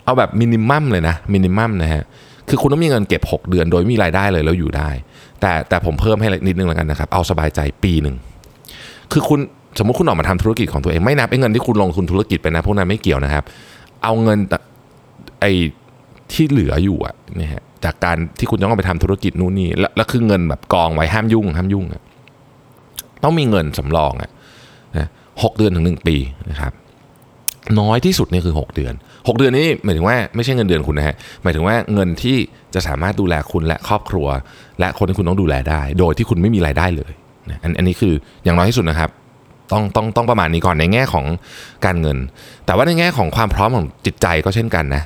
[0.04, 2.04] เอาแบบ minimum เลยนะ minimum นะฮะ
[2.50, 4.90] คือคุณต้องมีเงินเก็บ 6 เดือน โดยไม่มีรายได้เลยแล้วอยู่ได้
[5.42, 8.16] แต่แต่ผมเพิ่มให้นิดนึงแล้วกันนะครับเอาสบายใจปีหนึ่ง
[9.12, 9.40] คือคุณ
[9.78, 13.44] สมมติคุณออกมาทำธุรกิจของตัวเองไม่นับไอ้เงินที่คุณลงทุนธุรกิจไปนะพวกนั้นไม่เกี่ยวนะครับ
[14.04, 14.40] เอาเงิน
[15.42, 15.52] ไอ้
[16.32, 22.02] ที่เหลืออยู่อะนี่ฮะจากการที่คุณต้องไปทำธุรกิจนู่นนี่แล้วแล้วคือเงินแบบกองไว้ห้ามยุ่งห้ามยุ่งอะ
[23.24, 24.30] ต้องมีเงินสำรองอะ
[25.38, 26.16] นะหกเดือนถึงหนึ่งปี
[26.52, 26.74] นะครับ
[27.80, 32.38] น้อยที่สุดเนี่ยคือ 6 เดือน 6 เดือนนี้หมายถึงว่าไม่ใช่เงินเดือนคุณนะฮะหมายถึงว่าเงินที่
[32.74, 34.28] จะสามารถดูแลคุณและครอบครัว
[34.80, 37.12] และคนที่คุณต้องดูแลได้ โดยที่คุณไม่มีรายได้เลย
[37.64, 39.10] อันอันนี้คืออย่างน้อยที่สุดนะครับ
[39.72, 41.26] ต้องต้องต้องประมาณนี้ก่อนในแง่ของ
[41.86, 42.18] การเงิน
[42.66, 45.04] แต่ว่าในแง่ของความพร้อมของจิตใจก็เช่นกันนะ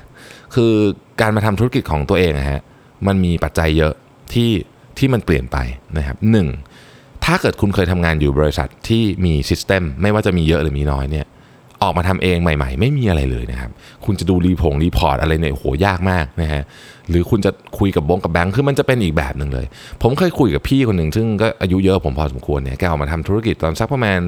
[0.55, 0.73] คือ
[1.21, 2.59] การมาทำธุรกิจของตัวเองนะฮะ
[3.07, 3.93] มันมีปัจจัยเยอะ
[4.33, 4.49] ที่
[4.97, 5.57] ที่มันเปลี่ยนไป
[5.97, 6.47] นะครับหนึ่ง
[7.25, 11.25] ถ้าเกิดคุณเคยทำงานอยู่บริษัทที่มีซิสเต็มไม่ว่าจะมีเยอะหรือมีน้อยเนี่ย
[11.83, 13.71] ออกมาทำเองใหม่ ๆ ไม่มีอะไรเลยนะครับ
[14.05, 16.63] คุณจะดูรีพง report อะไรเนี่ยโหยากมากนะฮะ
[17.09, 19.65] หรือคุณจะคุยกับบงกับแบงค์คือมันจะเป็นอีกแบบหนึ่งเลย
[20.01, 24.19] ผมเคยคุยกับพี่คนหนึ่งซึ่งก็อายุเยอะผมพอสมควรเนี่ยแกออกมาทำธุรกิจตอนสักประมาณ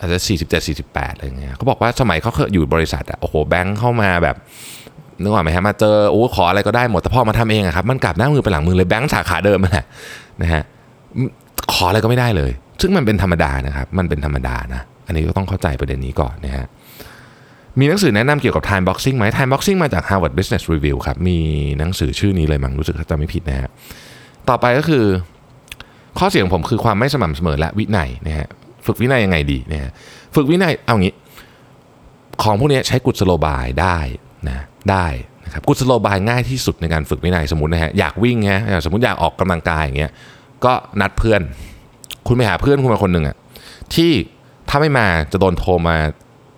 [0.00, 4.36] อาจจะ47 48อะไรเงี้ยเขาบอกว่าสมัยเขาเคยอยู่บริษัทอะโอ้โหแบงค์เข้ามาแบบ
[5.22, 9.86] นึกออกไหมฮะมาเจอโอ้ขออะไรก็ได้หมดแต่พอมาทำเองอะครับมันกลับหน้ามือไปหลังมือเลยแบงค์สาขาเดิมนั่นแหละ
[10.42, 10.62] นะฮะ
[11.72, 16.66] ขออะไรก็ไม่ได้เลย ซึ่งมันเป็นธรรมดานะครับ มันเป็นธรรมดานะ อันนี้ก็ต้องเข้าใจประเด็นนี้ก่อนนะฮะ
[17.78, 21.38] มีหนังสือแนะนำเกี่ยวกับ time boxing ไหม time boxing มาจาก Harvard Business Review ครับ มี
[21.78, 23.68] หนังสือชื่อนี้เลยมั้งรู้สึกจำไม่ผิดนะฮะ
[24.48, 25.04] ต่อไปก็คือ
[26.18, 28.48] ข้อเสียงผมคือความไม่สม่ำเสมอและวินัยนะฮะ
[28.86, 29.90] ฝึกวินัยยังไงดีนะฮะ
[30.34, 31.14] ฝึกวินัยเอางี้
[32.42, 33.98] ของพวกนี้ใช้กุศโลบายได้
[34.48, 35.06] นะได้
[35.44, 40.12] นะครับกุศโลบายง่ายที่สุดในการฝึกวินัยสมมตินะฮะอยากวิ่งฮะสมมติอยากออกกำลังกายอย่างเงี้ย
[40.64, 41.40] ก็นัดเพื่อน
[42.26, 43.36] คุณไปหาเพื่อนคุณมาคนหนึ่งอะ
[43.94, 44.10] ที่
[44.68, 45.96] ถ้าไม่มาจะโดนโทรมา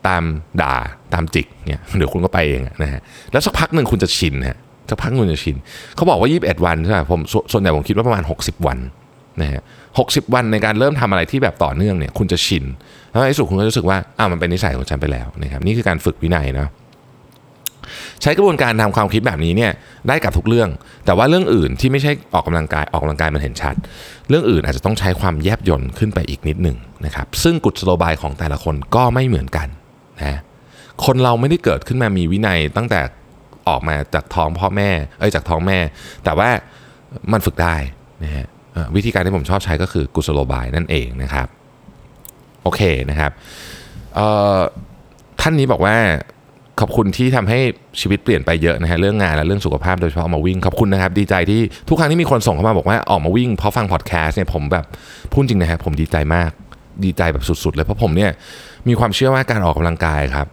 [0.09, 0.23] ตาม
[0.63, 0.75] ด่า
[1.15, 3.01] ตามจิกเนี่ยเดี๋ยวคุณก็ไปเองนะฮะ
[3.33, 4.59] แล้วสักพักหนึ่งคุณจะชินฮะ
[4.91, 5.57] สักพักคุณจะชิน
[5.97, 7.21] เขาบอกว่า 21 วันใช่ไหมผม
[7.53, 8.79] ส่วนใหญ่ผมคิดว่าประมาณ 60 วัน
[9.41, 9.63] นะฮะ
[9.99, 12.65] หกวันในการเริ่มทำอะไรที่แบบต่อเนื่องเนี่ยคุณจะชิน
[13.11, 16.69] แล้วในที่สุดคุณก็รู้สึกว่าอ้าวมันเป็นนิสัยของฉันไปแล้วนะครับนี่คือการฝึกวินัยเนาะ
[18.23, 19.73] ใช้กระบวนการทำความคิดแบบนี้เนี่ย
[20.09, 20.69] ได้กับทุกเรื่อง
[21.07, 23.75] แต่ว่าเรื่องอื่นที่ไม่ใช่ออกกำลังกายออกกำลังกายมันเห็นชัด
[24.29, 29.69] เรื่องอื่นอาจจะต้องใช้ความแยบยลขึ้นไปอีกนิดหนึ่งนะครับซึ่งกุศโลบายของแต่ละคนก็ไม่เหมือนกัน
[30.21, 30.41] นะ
[31.05, 33.01] คนเราไม่ได้เกิดขึ้นมามีวินัยตั้งแต่
[33.69, 35.79] ออกมาจากท้องพ่อแม่เอ้ยจากท้องแม่
[36.25, 36.49] แต่ว่า
[37.33, 37.77] มันฝึกได้
[38.25, 38.47] นะฮะ
[38.97, 41.47] วิธีการที่ผมชอบใช้ก็คือกุศโลบายนั่นเองนะครับ
[42.63, 43.33] โอเคนะครับ
[45.41, 45.97] ท่านนี้บอกว่า
[46.81, 47.59] ขอบคุณที่ทำให้
[48.01, 54.85] ชีวิตเปลี่ยนไปเยอะนะฮะเรื่องงานและเรื่องสุขภาพโดยเฉพาะออกมาวิ่งขอบคุณนะครับ ดีใจที่ทุกครั้งที่มีคนส่งเข้ามาบอกว่าออกมาวิ่งเพราะฟังพอดแคสต์เนี่ยผมแบบ
[55.33, 56.51] พูดจริงนะฮะผมดีใจมาก
[57.05, 58.31] ดีใจแบบสุดๆเลยเพราะผมเนี่ย
[58.89, 60.47] มีความเชื่อว่าการออกกำลังกายครับ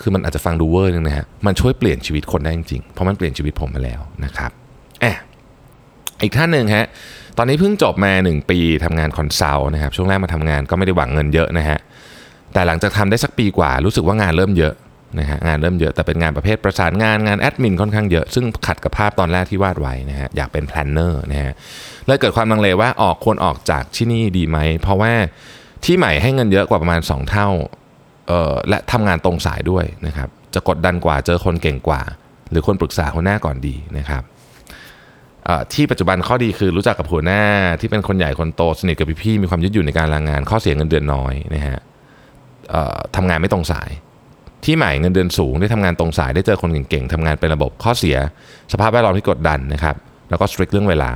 [0.00, 4.50] คือมันอาจจะฟังดูเวอร์นึงนะฮะมันช่วยเปลี่ยนชีวิตคนได้จริงๆเพราะมันเปลี่ยนชีวิตผมมาแล้วนะครับ
[5.00, 5.18] แอะ
[6.22, 6.86] อีกท่านหนึ่งฮะ
[7.38, 11.78] ตอนนี้เพิ่งจบมา 1 ปีทำงาน consult นะครับช่วงแรกมาทำงานก็ไม่ได้หวังเงินเยอะนะฮะ
[12.52, 14.74] แต่หลังจากทำได้สักปีกว่ารู้สึกว่างานเริ่มเยอะ
[15.18, 21.52] นะฮะงานเริ่มเยอะแต่เป็นงานประเภทประสานงานงานแอดมินค่อนข้างเยอะ ซึ่งขัดกับภาพตอนแรกที่วาดไว้นะฮะอยากเป็น planner นะฮะ
[22.06, 25.12] เลยเกิดความลังเลว่าออกควรออกจากที่นี่ดีไหม เพราะว่า
[25.84, 27.48] ที่ใหม่ให้เงินเยอะกว่าประมาณ 2 เท่า
[28.28, 32.02] เอ่อและทำงานตรงสายด้วยนะครับจะกดดันกว่าเจอคนเก่งกว่า
[32.50, 34.22] หรือคนปรึกษาหัวหน้าก่อนดีนะครับ
[35.72, 37.42] ที่ปัจจุบันข้อดีคือรู้จักกับหัวหน้า
[37.80, 41.78] ที่เป็นคนใหญ่คนโตสนิทกับพี่ๆมีความยืดหยุ่นในการลางงาน ข้อเสียเงินเดือนน้อยนะฮะ
[43.16, 43.90] ทำงานไม่ตรงสาย
[44.64, 48.16] ที่ใหม่เงินเดือนสูงได้ทำงานตรงสายได้เจอคนเก่งๆทำงานเป็นระบบข้อเสีย
[48.72, 49.96] สภาพแวดล้อมที่กดดันนะครับ
[50.30, 51.10] แล้วก็สตริกเรื่องเวลา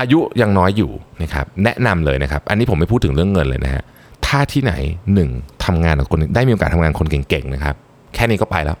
[0.00, 0.90] อายุยังน้อยอยู่
[1.22, 3.82] นะครับแนะนำเลยนะครับ อันนี้ผมไม่พูดถึงเรื่องเงินเลยนะฮะ
[4.26, 4.74] ถ้าที่ไหน
[5.14, 5.30] หนึ่ง
[5.64, 7.74] ทำงานกับคนได้มีโอกาสทำงานคนเก่งๆนะครับ
[8.14, 8.78] แค่นี้ก็ไปแล้ว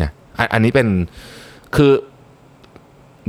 [0.00, 0.86] นะอันอันนี้เป็น
[1.76, 1.90] คือ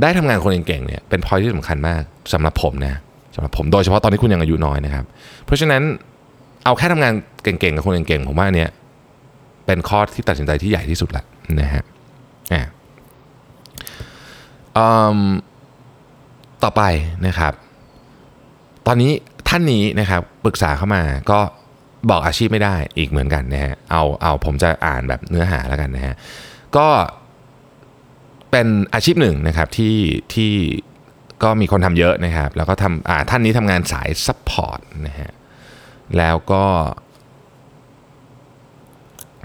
[0.02, 2.94] ได้ทำงานคนเก่งๆเนี่ยเป็นพอยที่สำคัญมากสำหรับผมนะ
[3.34, 5.04] สำหรับผมโดยเฉพาะตอนที่คุณยังอายุน้อยนะครับ
[5.46, 5.82] เพราะฉะนั้น
[6.64, 8.70] เอาแค่ทำงานเก่งๆกับคนเก่งๆผมว่าเนี้ย
[9.68, 11.24] เป็นข้อที่ตัดสินใจที่ใหญ่ที่สุดแหละ
[11.60, 11.84] นะฮะ
[12.52, 12.62] อะ
[14.76, 15.20] อืม
[16.62, 16.82] ต่อไป
[17.26, 17.52] นะครับ
[18.86, 19.12] ตอนนี้
[19.48, 21.40] ท่านนี้นะครับปรึกษาเข้ามาก็
[22.10, 26.14] บอกอาชีพไม่ได้อีกเหมือนกันนะฮะเอาเอาผมจะอ่านแบบเนื้อหาแล้วกันนะฮะ
[26.76, 26.88] ก็
[28.50, 29.96] เป็นอาชีพหนึ่งนะครับที่
[30.34, 30.52] ที่
[31.42, 35.30] ก็มีคนทำเยอะนะครับ แล้วก็ทำอ่าท่านนี้ทำงานสาย support นะฮะ
[36.18, 36.64] แล้วก็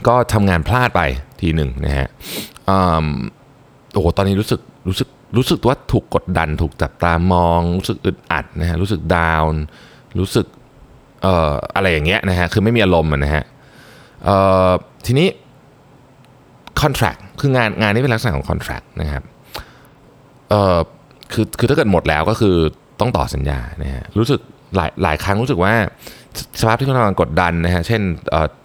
[0.07, 1.01] ก็ทำงานพลาดไป
[1.41, 2.07] ทีหนึ่งนะฮะ
[3.93, 9.61] โอ้โหตอนนี้รู้สึกรู้สึกรู้สึกว่าถูกกดดัน ถูกจับตามอง รู้สึกอึดอัดนะฮะรู้สึก down
[10.19, 10.45] รู้สึก
[11.23, 13.43] เอ่ออะไรอย่างเงี้ยนะฮะคือไม่มีอารมณ์นะฮะ
[14.25, 14.37] เอ่
[14.67, 14.69] อ
[15.05, 15.27] ทีนี้
[16.81, 19.23] contract คืองานงานนี้เป็นลักษณะของ contract นะครับ
[20.49, 20.77] เอ่อ
[21.33, 22.55] คือคือถ้าเกิดหมดแล้วก็คือ
[22.99, 24.39] ต้องต่อสัญญานะฮะรู้สึก
[24.75, 25.73] หลายหลายครั้งรู้สึกว่า
[26.59, 28.01] สภาพที่เขาทำงานกดดันนะฮะเช่น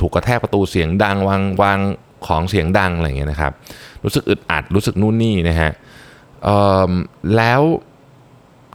[0.01, 1.79] ถูกกระแทกประตูเสียงดังวางวาง
[2.27, 3.53] ของเสียงดังอะไรอย่างเงี้ยนะครับ
[4.05, 5.71] รู้สึกอึดอัดรู้สึกนู่นนี่นะฮะ
[7.37, 7.63] แล้ว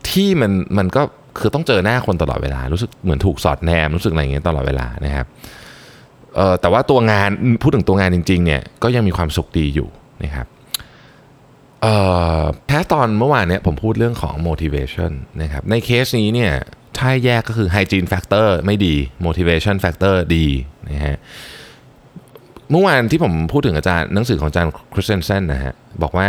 [0.09, 1.01] ที่มันมันก็
[1.39, 5.25] คือต้องเจอหน้าคนตลอดเวลา รู้สึกเหมือนถูกสอดแนมรู้สึกอะไรอย่างเงี้ยตลอดเวลานะครับ
[6.61, 7.29] แต่ว่าตัวงาน
[7.61, 9.89] พูดถึงตัวงานจริงๆเนี่ยก็ยังมีความสุขดีอยู่
[10.23, 10.47] นะครับ
[12.67, 16.53] แค่ตอนเมื่อวานเนี่ยผมพูดเรื่องของ motivation นะครับในเคสนี้เนี่ย
[17.03, 20.45] ถ้าแยกก็คือ hygiene factor ไม่ดี motivation factor ดี
[20.89, 21.17] นะฮะ
[22.71, 26.27] เมื่อวานที่ผมพูดถึงอาจารย์หนังสือของอาจารย์คริสเตนเซนนะฮะบอกว่า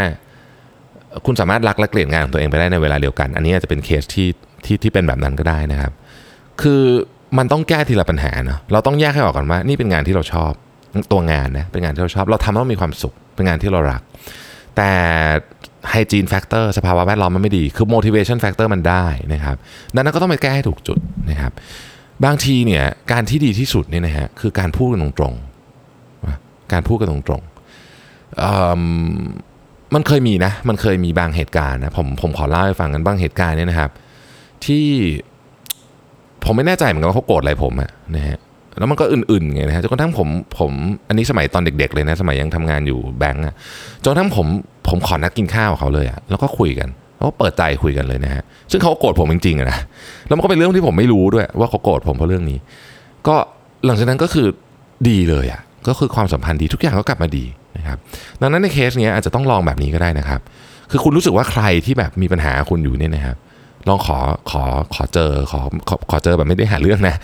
[1.27, 4.29] คุณสามารถรักและเกลียดงานของตัวเองไปได้ในเวลาเดียวกัน อันนี้อาจจะเป็นเคสที่
[4.65, 5.93] ที่ที่เป็นแบบนั้นก็ได้นะครับ
[6.63, 6.83] คือ
[7.39, 10.53] มันต้องแก้ทีละปัญหาเนาะเราต้องแยกให้ออกก่อนว่า นี่เป็นงานที่เราชอบ
[11.13, 14.01] ตัวงานนะเป็นงานที่เราชอบ เราทำแล้วมีความสุขเป็นงานที่เรารัก
[14.77, 14.91] แต่
[15.93, 19.57] hygiene factor สภาวะแวดล้อมมันไม่ดี คือ motivation factor มันได้นะครับ
[19.95, 20.99] ดังนั้นก็ต้องไปแก้ให้ถูกจุด
[21.31, 21.53] นะครับ
[22.25, 28.83] บางทีเนี่ยการที่ดีที่สุดเนี่ยนะฮะคือการพูดกันตรงๆการพูดกันตรงๆเอิ่ม
[29.95, 33.91] มันเคยมีนะ มันเคยมีบางเหตุการณ์นะผมผมขอเล่าให้ฟังกันบางเหตุการณ์เนี่ยนะครับ
[34.67, 34.87] ที่
[36.45, 38.39] ผมไม่แน่ใจเหมือนกันว่าเขาโกรธอะไรผมอะนะฮะ
[38.79, 40.73] แล้วมันก็อื่นๆไงนะฮะจนกระทั่งผมผม
[41.09, 43.55] อันนี้สมัยตอนเด็ก ๆ เลยนะ สมัยยังทำงานอยู่แบงก์อะ
[44.03, 44.47] จนกระทั่งผม
[44.89, 49.79] ผมขอนัดกินข้าวเขาเลยอะแล้วก็คุยกันแล้วก็เปิดใจคุยกันเลยนะฮะซึ่งเขาก็โกรธผมจริงๆนะ
[50.27, 52.59] แล้วมันก็เป็นเรื่องที่ผมไม่รู้ด้วยว่าเขาโกรธผมเพราะเรื่องนี้
[53.29, 53.37] ก็
[53.87, 54.47] หลังจากนั้นก็คือ
[55.09, 57.45] ดีเลยอะก็คือความสัมพันธ์ดีทุกอย่างก็กลับมาดี
[57.77, 57.99] นะครับ
[58.41, 60.41] ดังนั้นในเคสเนี้ยอาจจะต้องลองแบบนี้ก็ได้นะครับ
[60.91, 63.37] คือคุณรู้สึกว่าใครที่แบบมีปัญหาคุณอยู่เนี่ยนะครับ
[63.89, 64.19] ลองขอ
[64.51, 64.63] ขอ
[64.95, 67.17] ขอเจอขอขอขอเจอแบบไม่ได้หาเรื่องนะ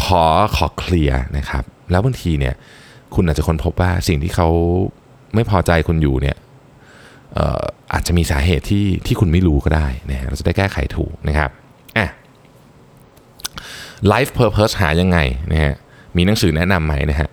[0.00, 0.24] ขอ
[0.56, 2.54] ขอเคลียร์นะครับ แล้วบางทีเนี่ย
[3.14, 4.48] คุณอาจจะค้นพบว่าสิ่งที่เขา
[5.34, 6.36] ไม่พอใจคุณอยู่เนี่ย
[7.38, 11.50] อออาจจะมีสาเหตุที่ที่คุณไม่รู้ก็ได้นะฮะเราจะได้แก้ไขถูกนะครับ
[11.98, 12.06] อะ
[14.12, 15.18] life purpose หายังไง
[15.52, 15.74] นะฮะ
[16.16, 17.28] มีหนังสือแนะนำไหมนะฮะ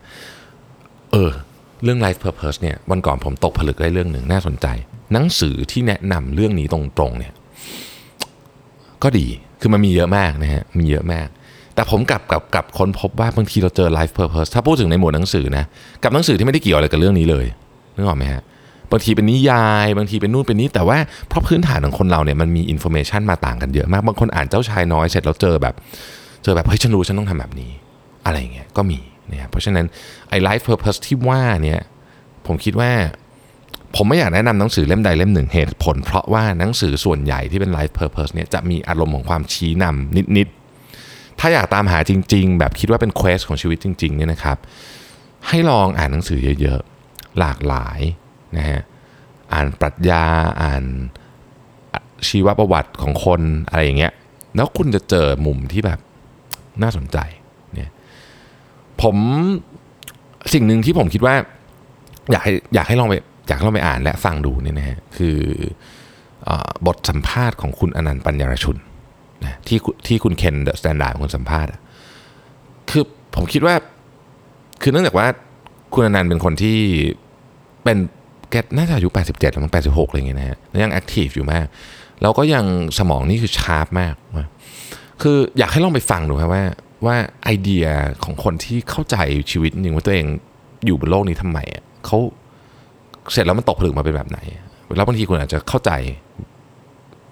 [1.12, 1.32] เออ
[1.84, 4.68] เรื่อง life purpose เนี่ยวันก่อนผมตกผลึกได้เรื่องหนึ่งน่าสนใจ
[5.14, 7.34] หนังสือที่แนะนำเรื่องนี้ตรงๆเนี่ย
[9.04, 9.28] ก็ดี
[9.62, 11.28] คือมันมีเยอะมากนะฮะ มีเยอะมาก
[11.76, 15.64] แต่ผมกลับกลับกลับค้นพบว่าบางทีเราเจอ life purpose ถ้าพูดถึงในหมวดหนังสือนะ
[16.04, 17.46] กับหนังสือที่ไม่ได้เกี่ยวอะไรกับเรื่องนี้เลย
[17.96, 18.42] นึกออกไหมฮะ
[18.92, 25.76] บางทีเป็นนิยาย บางทีเป็นนู่นเป็นนี่ แต่ว่าเพราะพื้นฐานของคนเราเนี่ยมันมี information มาต่างกันเยอะมาก บางคนอ่านเจ้าชายน้อยเสร็จแล้วเจอแบบ
[26.44, 27.72] เจอแบบเฮ้ยฉันรู้ฉันต้องทำแบบนี้
[28.26, 29.00] อะไรเงี้ย ก็มี
[29.32, 29.86] นะเพราะฉะนั้น
[30.30, 31.80] ไอ้ life purpose ที่ว่าเนี่ย
[32.48, 32.92] ผมคิดว่า
[33.96, 44.58] ผมไม่อยากแนะนำหนังสือเล่มใดเล่มหนึ่งเหตุผล เพราะว่าหนังสือส่วนใหญ่ที่เป็น life purpose เนี่ยจะมีอารมณ์ของความชี้นำนิดๆ ถ้าอยากตามหาจริง ๆ แบบคิดว่าเป็น quest ของชีวิตจริงๆเนี่ยนะครับ
[45.48, 48.00] ให้ลองอ่านหนังสือเยอะๆ หลากหลาย
[48.58, 48.82] นะฮะ
[49.54, 50.24] อ่านปรัชญา
[50.62, 50.84] อ่าน
[52.28, 54.14] ชีวประวัติของคนอะไรอย่างเงี้ย
[54.56, 56.00] แล้วคุณจะเจอมุมที่แบบ
[56.82, 57.18] น่าสนใจ
[57.74, 57.92] เนี่ย
[59.02, 59.16] ผม
[60.54, 61.36] สิ่งหนึ่งที่ผมคิดว่า
[62.32, 63.16] อยากให้อยากให้ลองไป
[63.48, 65.38] อยากให้ลองไปอ่านและฟังดูเนี่ยนะฮะคือ
[66.48, 66.50] อ
[66.88, 68.78] บทสัมภาษณ์ของคุณอานันท์ปันยารชุน
[69.46, 71.80] นะที่ที่คุณเคน The Standard คนสัมภาษณ์อะ
[72.90, 73.04] คือ
[73.36, 73.76] ผมคิดว่า
[74.82, 75.28] คือเนื่องจากว่า
[75.94, 76.78] คุณอานันท์เป็นคนที่
[77.84, 77.98] เป็น
[78.52, 81.66] แกน่าจะอายุ 87แล้วมั้ง 86 อะไรอย่างเงี้ยนะฮะยัง active อยู่มาก
[82.22, 82.66] แล้วก็ยัง
[82.98, 84.50] สมองนี่คือ sharp มากนะ
[85.22, 86.64] คืออยากให้ลองไปฟังดูครับว่า
[87.06, 87.86] ว่าไอเดีย
[88.24, 89.18] ของคนที่เข้าใจ
[89.52, 90.26] ชีวิตจริงว่าตัวเอง
[90.86, 92.18] อยู่บนโลกนี้ทำไมอะเขา
[93.32, 94.40] เสร็จแล้วมันตกผลึกมาเป็นแบบไหน
[94.96, 95.92] แล้วบางทีคุณอาจจะเข้าใจ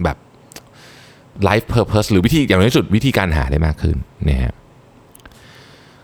[0.04, 0.17] แบบ
[1.47, 3.97] life purpose หรือวิธีอย่างน้อยที่สุดวิธีการหาได้มากขึ้น
[4.30, 4.54] นะฮะ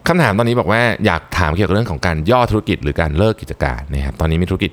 [0.07, 4.71] คำถามตอนนี้บอกว่าอยากถามเกี่ยวกับเรื่องของการย่อธุรกิจหรือการเลิกกิจการนะครับตอนนี้มีธุรกิจ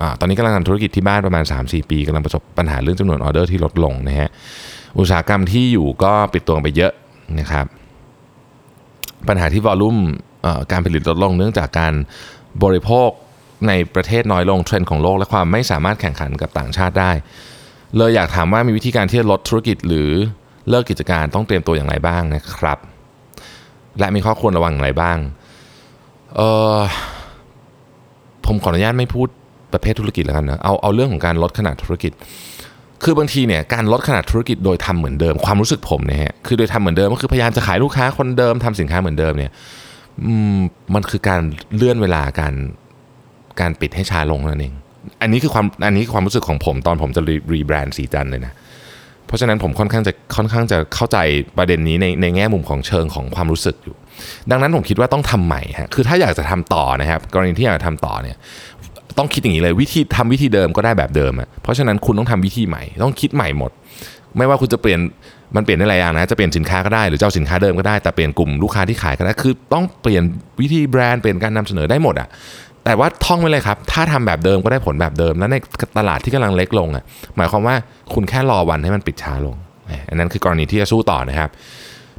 [0.00, 4.28] อตอนนี้กำลังทำธุรกิจที่บ้านประมาณ 3-4 ปีกำลังประสบปัญหาเรื่องจำนวนออเดอร์ที่ลดลงนะฮะ
[4.98, 6.92] อุตสาหกรรมที่อยู่ก็ปิดตัวไปเยอะ
[7.40, 7.66] นะครับ
[9.28, 9.96] ปัญหาที่วอลลุ่ม
[10.72, 11.92] การผลิตลดลงเนื่องจากการ
[12.62, 13.10] บริโภค
[13.66, 17.10] ในประเทศน้อยลงเทรนด์ของโลก และความไม่สามารถแข่งขันกับต่างชาติได้
[17.96, 20.10] เลยอยากถามว่ามีวิธีการที่จะลดธุรกิจหรือ
[20.68, 22.78] เลิกกิจการต้องเตรียมตัวอย่างไรบ้างนะครับ
[23.98, 25.18] และมีข้อควรระวังอย่างไรบ้าง
[26.36, 26.40] เอ
[26.78, 26.78] อ
[28.46, 29.28] ผมขออนุญาตไม่พูด
[29.72, 32.12] ประเภทธุรกิจแล้วกันนะเอาเอาเรื่องของการลดขนาดธุรกิจ
[33.02, 39.52] คือบางทีเนี่ยการลดขนาดธุรกิจโดยทำเหมือนเดิม ความรู้สึกผมเนี่ยฮะคือโดยทำเหมือนเดิมก็คือพยายามจะขายลูกค้าคนเดิมทำสินค้าเหมือนเดิมเนี่ย
[40.94, 41.40] มันคือการ
[41.76, 42.54] เลื่อนเวลาการ
[43.60, 44.74] การปิดให้ชาลงนั่นเอง
[45.22, 48.52] อันนี้คือความอันนี้คือความรู้สึกของผมตอนผมจะรีแบรนด์สีจันเลยนะ
[49.26, 51.18] เพราะฉะนั้นผมค่อนข้างจะค่อนข้างจะเข้าใจ
[51.58, 53.96] ประเด็นนี้ในในแง่มุมของเชิงของความรู้สึกอยู่
[54.50, 58.36] ดังนั้นผมคิดว่าต้องทำใหม่ฮะคือถ้าอยากจะทำต่อนะครับ กรณีที่อยากจะทำต่อเนี่ย
[59.18, 63.70] ต้องคิดอย่างนี้เลยวิธีทำวิธีเดิมก็ได้แบบเดิมอะเพราะฉะนั้นคุณต้องทำวิธีใหม่ ต้องคิดใหม่หมด
[64.36, 65.00] ไม่ว่าคุณจะเปลี่ยน
[65.56, 70.22] มันเปลี่ยนได้หลายอย่างนะจะเปลี่ยนสินค้าก็ได้หรือเจ้าสินค้าเดิมก็ได้แต่เปลี่ยนกลุ่มลูกค้าที่ขายก็ได้คือต้องเปลี่ยน
[70.60, 72.28] วิธีแบรนด์เปลี่ยนการนำเสนอได้หมดอะ
[72.88, 75.56] แต่ว่าท่องไว้เลยครับ ถ้าทำแบบเดิมก็ได้ผลแบบเดิม แล้วใน
[75.98, 77.04] ตลาดที่กำลังเล็กลงอะ
[77.36, 77.74] หมายความว่า
[78.14, 79.56] คุณแค่รอวันให้มันปิดช้าลง
[80.08, 81.50] อันนั้นคือกรณีที่จะสู้ต่อนะครับ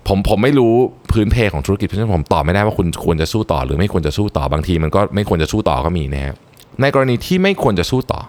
[0.07, 0.73] ผมผมไม่รู้
[1.11, 6.35] พื้นเพของธุรกิจเพราะฉะนั้นผมตอบไม่ได้ว่าคุณควรจะสู้ต่อ หรือไม่ควรจะสู้ต่อบางทีมันก็ไม่ควรจะสู้ต่อก็มีนะครับ
[6.81, 8.21] ในกรณีที่ไม่ควรจะสู้ต่อ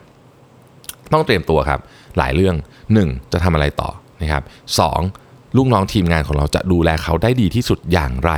[1.12, 1.80] ต้องเตรียมตัวครับ
[2.18, 2.54] หลายเรื่อง
[2.94, 3.32] 1.
[3.32, 3.90] จะทำอะไรต่อ
[4.22, 4.42] นะครับ
[4.78, 4.80] ส
[5.56, 8.32] ลูกน้องทีมงานของเราจะดูแลเขาได้ดีที่สุดอย่างไร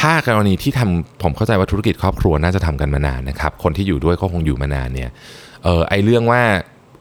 [0.00, 5.10] ถ้ากรณีที่ทำผมเข้าใจว่าธุรกิจครอบครัวน่าจะทำกันมานานนะครับ คนที่อยู่ด้วยก็คงอยู่มานานเนี่ย
[5.64, 6.42] เออไอเรื่องว่า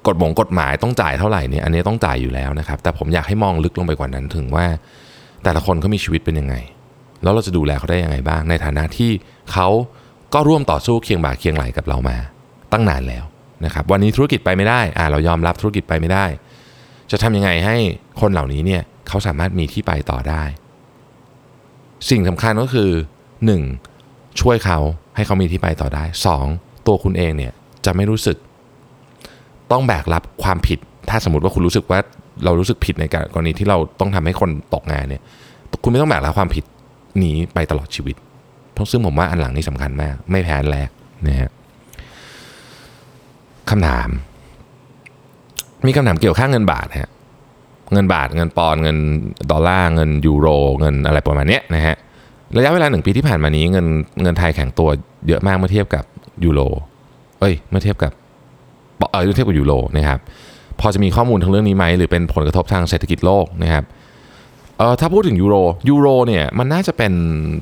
[0.07, 4.65] กฎหมงกฎหมายต้องจ่ายเท่าไหร่เนี่ยอันนี้ต้องจ่ายอยู่แล้วนะครับ แต่ผมอยากให้มองลึกลงไปกว่านั้นถึงว่า
[5.43, 6.55] แต่ละคนเขามีชีวิตเป็นยังไง
[7.23, 9.11] แล้วเราจะดูแลเขาได้ยังไงบ้าง ในฐานะที่
[9.51, 9.67] เขา
[10.33, 12.17] ก็ร่วมต่อสู้เคียงบ่าเคียงไหลกับเรามา
[12.71, 13.23] ตั้งนานแล้ว
[13.65, 16.25] นะครับวันนี้ธุรกิจไปไม่ได้อ่าเรายอมรับธุรกิจไปไม่ได้
[17.11, 17.77] จะทำยังไงให้
[18.21, 20.43] คนเหล่านี้เนี่ยเขาสามารถมีที่ไปต่อได้
[22.09, 22.89] สิ่งสำคัญก็คือ
[23.65, 24.41] 1.
[24.41, 24.79] ช่วยเขา
[25.15, 26.03] ให้เขามีที่ไปต่อได้
[26.45, 26.87] 2.
[26.87, 27.53] ตัวคุณเองเนี่ย
[27.85, 28.37] จะไม่รู้สึก
[29.71, 31.99] ต้องแบกรับความผิด ถ้าสมมติว่าคุณรู้สึกว่า
[32.43, 35.21] เรารู้สึกผิดในกรณีที่เราต้องทำให้คนตกงานเนี่ย
[35.83, 36.63] คุณไม่ต้องแบกรับความผิด
[37.17, 38.15] หนีไปตลอดชีวิต
[38.73, 40.89] เพราะซึ่งผมว่าอันหลังนี่สำคัญมาก ไม่แพ้อันแรก
[41.27, 41.49] นะฮะ
[43.69, 44.09] คำถาม
[45.85, 47.09] มีคำถามเกี่ยวค่าเงินบาทฮะ
[47.93, 48.97] เงินบาทเงินปอนด์เงิน
[49.51, 50.47] ดอลลาร์เงินยูโร
[50.79, 51.95] เงินอะไรประมาณนี้นะฮะ
[52.57, 53.85] ระยะเวลาหนึ่งปีที่ผ่านมานี้เงิน
[54.21, 54.89] เงินไทยแข็งตัว
[55.27, 56.03] เยอะมากเมื่อเทียบกับ
[56.45, 56.61] ยูโร
[57.39, 58.11] เอ้ยเมื่อเทียบกับ
[59.11, 60.19] เออเมื่อเทียบกับยูโรนะครับ
[60.79, 63.83] พอจะมีข้อมูลทางเรื่องนี้ไหมหรือเป็นผลกระทบทางเศรษฐกิจโลกนะครับ
[64.79, 65.55] เออถ้าพูดถึงยูโร
[65.89, 67.13] ยูโรเนี่ยมันน่าจะเป็น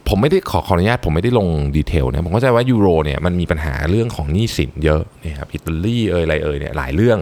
[0.10, 7.20] ผมไม่ได้ขอขออนุญาตผมไม่ได้ลงดีเทลนะผมเข้าใจว่ายูโรเนี่ยมันมีปัญหาเรื่องของหนี้สินเยอะนะครับอิตาลีเอ่ยอะไรเอ่ยเนี่ยหลายเรื่อง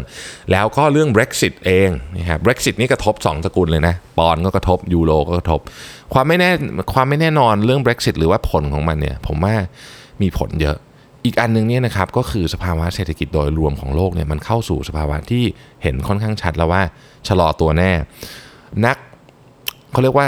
[0.52, 5.60] แล้วก็เรื่อง Brexit เองนะครับ Brexit นี่กระทบ2ตระกูลเลยนะปอนก็กระทบยูโรก็กระทบ
[6.14, 6.50] ความไม่แน่
[6.94, 9.56] ความไม่แน่นอนเรื่อง Brexit หรือว่าผลของมันเนี่ยผมว่า
[10.22, 10.78] มีผลเยอะ
[11.26, 15.44] อีกอันหนึงเนี่ยนะครับก็คือสภาวะเศรษฐกิจโดยรวมของโลกเนี่ยมันเข้าสู่สภาวะที่
[15.84, 16.82] เห็นค่อนข้างชัดแล้วว่า
[17.28, 17.92] ชะลอตัวแน่
[18.86, 18.98] นัก
[19.96, 20.28] เขาเรียกว่า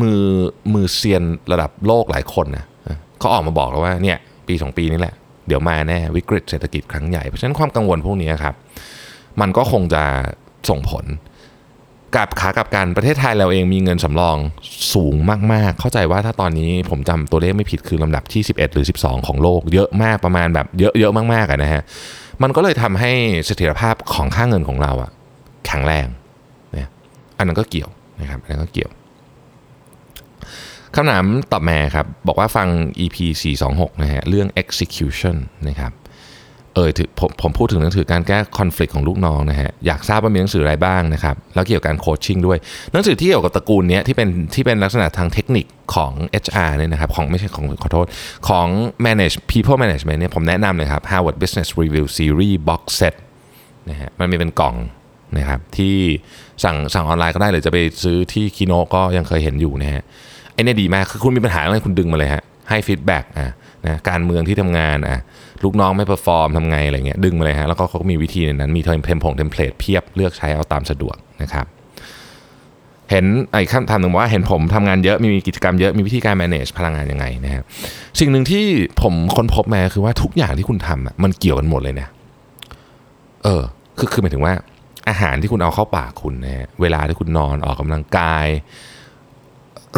[0.00, 0.22] มือ
[0.74, 2.64] มือเซียนระดับโลกหลายคนนะ
[3.18, 5.14] เขาออกมาบอกแล้วว่าเนี่ยปีสองปีนี้แหละ
[5.46, 8.54] เดี๋ยวมาแน่วิกฤตเศรษฐกิจครั้งใหญ่ เพราะฉะนั้นความกังวลพวกนี้ครับ
[9.40, 10.02] มันก็คงจะ
[10.68, 11.04] ส่งผล
[12.16, 14.36] กับขากับการประเทศไทยเราเองมีเงินสำรอง
[14.94, 15.14] สูง
[15.52, 21.82] มากๆ เข้าใจว่าถ้าตอนนี้ผมจำตัวเลขไม่ผิดคือลำดับที่ 11 หรือ 12 ของโลก เยอะมากประมาณแบบเยอะเยอะมากๆนะฮะ
[22.42, 23.12] มันก็เลยทำให้
[23.46, 25.10] เสถียรภาพของค่าเงินของเราอะ
[25.66, 26.06] แข็งแรง
[26.72, 26.88] เนี่ย
[27.38, 28.90] อันนั้นก็เกี่ยว นะครับอันนั้นก็เกี่ยว
[30.94, 32.68] คำถามตอบมาครับ บอกว่าฟัง
[33.04, 33.16] EP
[33.60, 35.36] 426 นะฮะ เรื่อง execution
[35.68, 35.92] นะครับ
[36.74, 42.58] เออผมผมพูดถึงหนังสือการแก้คอน FLICT ของลูกน้องนะฮะ อยากทราบว่ามีหนังสืออะไรบ้างนะครับ แล้วเกี่ยวกับการโคชชิ่งด้วย
[42.92, 46.12] หนังสือที่เกี่ยวกับตระกูลนี้ที่เป็นที่เป็นลักษณะทางเทคนิคของ
[46.44, 48.06] HR เนี่ยนะครับ ของไม่ใช่ของขอโทษ
[48.48, 48.66] ของ
[49.06, 53.14] manage people management เนี่ยผมแนะนำเลยครับ Harvard Business Review Series Box Set
[53.90, 54.74] นะฮะ มันมีเป็นกล่อง
[55.38, 55.96] นะครับที่
[56.64, 60.02] สั่งสั่งออนไลน์ก็ได้หรือจะไปซื้อที่คิโนะก็ยังเคยเห็นอยู่นะฮะ
[60.52, 63.52] ไอ้นี่ดีมากคือคุณมีปัญหาอะไรคุณดึงมาเลยฮะให้ feedback อะ
[63.86, 65.20] นะการเมืองที่ทำงานอะ
[65.64, 71.66] ลูกน้องไม่ perform ทำไงอะไรเงี้ยดึงมาเลยฮะแล้วก็เขาก็มีวิธีในนั้นมี template template เพียบเลือกใช้เอาตามสะดวกนะครับ
[73.10, 77.64] เห็นไอ้คำถามหนึ่งว่าเห็นผมทำงานเยอะมีกิจกรรมเยอะมีวิธีการ manage พลังงานยังไงนะครับ
[78.20, 78.64] สิ่งหนึ่งที่
[79.02, 82.08] ผมค้นพบมาคือว่าทุกอย่างที่คุณทำอะมันเกี่ยวกันหมดเลยเนะ
[83.44, 83.62] เออ
[83.98, 84.54] คือคือหมายถึงว่า
[85.08, 88.46] อาหารที่คุณเอาเข้าปากคุณนะฮะเวลาที่คุณนอนออกกำลังกาย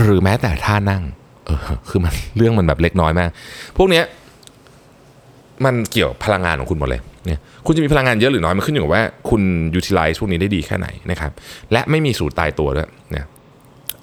[0.03, 1.03] หรือแม้แต่ท่านั่ง
[1.47, 3.31] เออคือมันเรื่องมันแบบเล็กน้อยมาก
[3.77, 4.05] พวกเนี้ย
[5.65, 9.43] มันเกี่ยวพลังงานของคุณหมดเลยเนี่ยคุณจะมีพลังงานเยอะหรือน้อยมันขึ้นอยู่กับว่าคุณ
[9.79, 11.33] utilize พวกนี้ได้ดีแค่ไหนนะครับ
[11.73, 13.27] และไม่มีสูตรตายตัวด้วยเนี่ย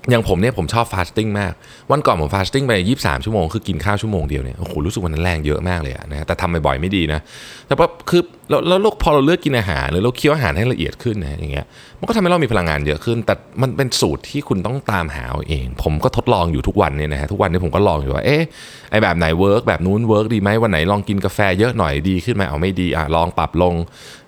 [0.10, 1.54] อย่างผมเนี่ยผมชอบ fasting มาก
[1.91, 7.20] วันก่อนผม fasting ไป 23 ชั่วโมง คือกินข้าวชั่วโมงเดียวเนี่ยโอ้โหรู้สึกวันนั้นแรงเยอะมากเลยอะนะแต่ทำบ่อยๆไม่ดีนะ
[7.68, 11.65] แต่ว่าคือแล้วแล้วพอเราเลือกกินอาหารหรือเราเคี้ยวอาหารให้ละเอียดขึ้นนะอย่างเงี้ย
[12.00, 18.44] มันก็ทำให้เรามีพลังงานเยอะขึ้น แต่มันเป็นสูตรที่คุณต้องตามหาเอง ผมก็ทดลองอยู่ทุกวันเนี่ยนะฮะทุกวันนี้ผมก็ลองอยู่ว่าเอ๊ะ
[18.91, 23.74] ไอ้แบบไหน work แบบนู้น work ดีไหมวันไหนลองกินกาแฟเยอะหน่อยดีขึ้นไหมเอาไม่ดีอะลองปรับลง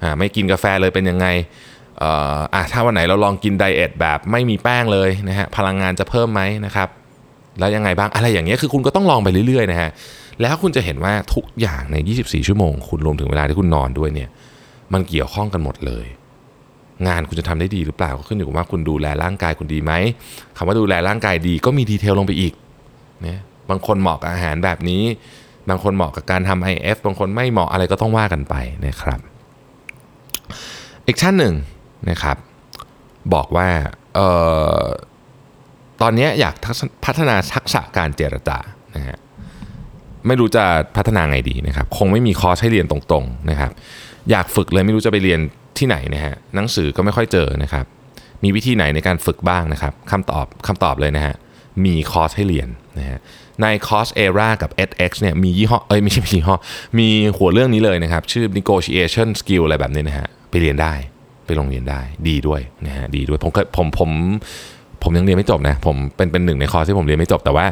[0.03, 1.27] อ่าไม่กินกาแฟเลยเป็นยังไง
[2.03, 6.89] อ่ออะถ้าวันไหนเราลองกินไดเอทแบบไม่มีแป้งเลยนะฮะพลังงานจะเพิ่มไหมนะครับ
[7.59, 9.89] แล้วยังไงบ้างอะไรอย่างเงี้ยคือคุณก็ต้องลองไปเรื่อยๆนะฮะ
[10.41, 14.29] แล้วคุณจะเห็นว่าทุกอย่างใน 24 ชั่วโมง คุณรวมถึงเวลาที่คุณนอนด้วยเนี่ย
[14.93, 16.05] มันเกี่ยวข้องกันหมดเลย
[17.07, 19.93] งานคุณจะทำได้ดีหรือเปล่าก็ขึ้นอยู่กับว่าคุณดูแลร่างกายคุณดีไหม
[20.57, 22.53] คำว่าดูแลร่างกายดีก็มีดีเทลลงไปอีก
[23.25, 25.03] นะบางคนเหมาะกับอาหารแบบนี้
[25.69, 28.55] บางคนเหมาะกับการทำ IF บางคนไม่เหมาะอะไรก็ต้องว่ากันไป
[28.85, 29.19] นะครับ
[31.07, 31.53] อีกท่านหนึ่ง
[32.09, 32.37] นะครับ
[33.33, 33.67] บอกว่า
[34.17, 34.19] อ
[34.81, 34.83] อ
[36.01, 36.55] ตอนนี้อยาก
[37.05, 38.57] พัฒนาทักษะการเจรจา
[38.95, 39.17] นะฮะ
[40.27, 40.65] ไม่รู้จะ
[40.97, 43.71] พัฒนาไงดีนะครับ คงไม่มีคอร์สให้เรียนตรงๆนะครับ
[44.31, 45.39] อยากฝึกเลยไม่รู้จะไปเรียน
[45.77, 47.85] ที่ไหนนะฮะหนังสือก็ไม่ค่อยเจอนะครับ
[48.43, 51.35] มีวิธีไหนในการฝึกบ้างนะครับคำตอบคำตอบเลยนะฮะ
[51.85, 53.19] มีคอร์สให้เรียนนะฮะ
[53.61, 56.55] ในคอร์ส ERA กับ edX เนี่ยมียี่ห้อเอ้ยไม่ใช่ยี่ห้อ
[56.99, 57.07] มี
[57.37, 60.93] หัวเรื่องนี้เลยนะครับ ชื่อ negotiation skill อะไรแบบนี้นะฮะไปเรียนได้
[61.47, 64.09] ไปโรงเรียนได้ดีด้วยนะฮะดีด้วยผมเคยผมผม
[65.03, 67.65] ผมยังเรียนไม่จบนะผมเป็นเป็นหนึ่งในคอร์สที่ผมเรียนไม่จบแต่ว่า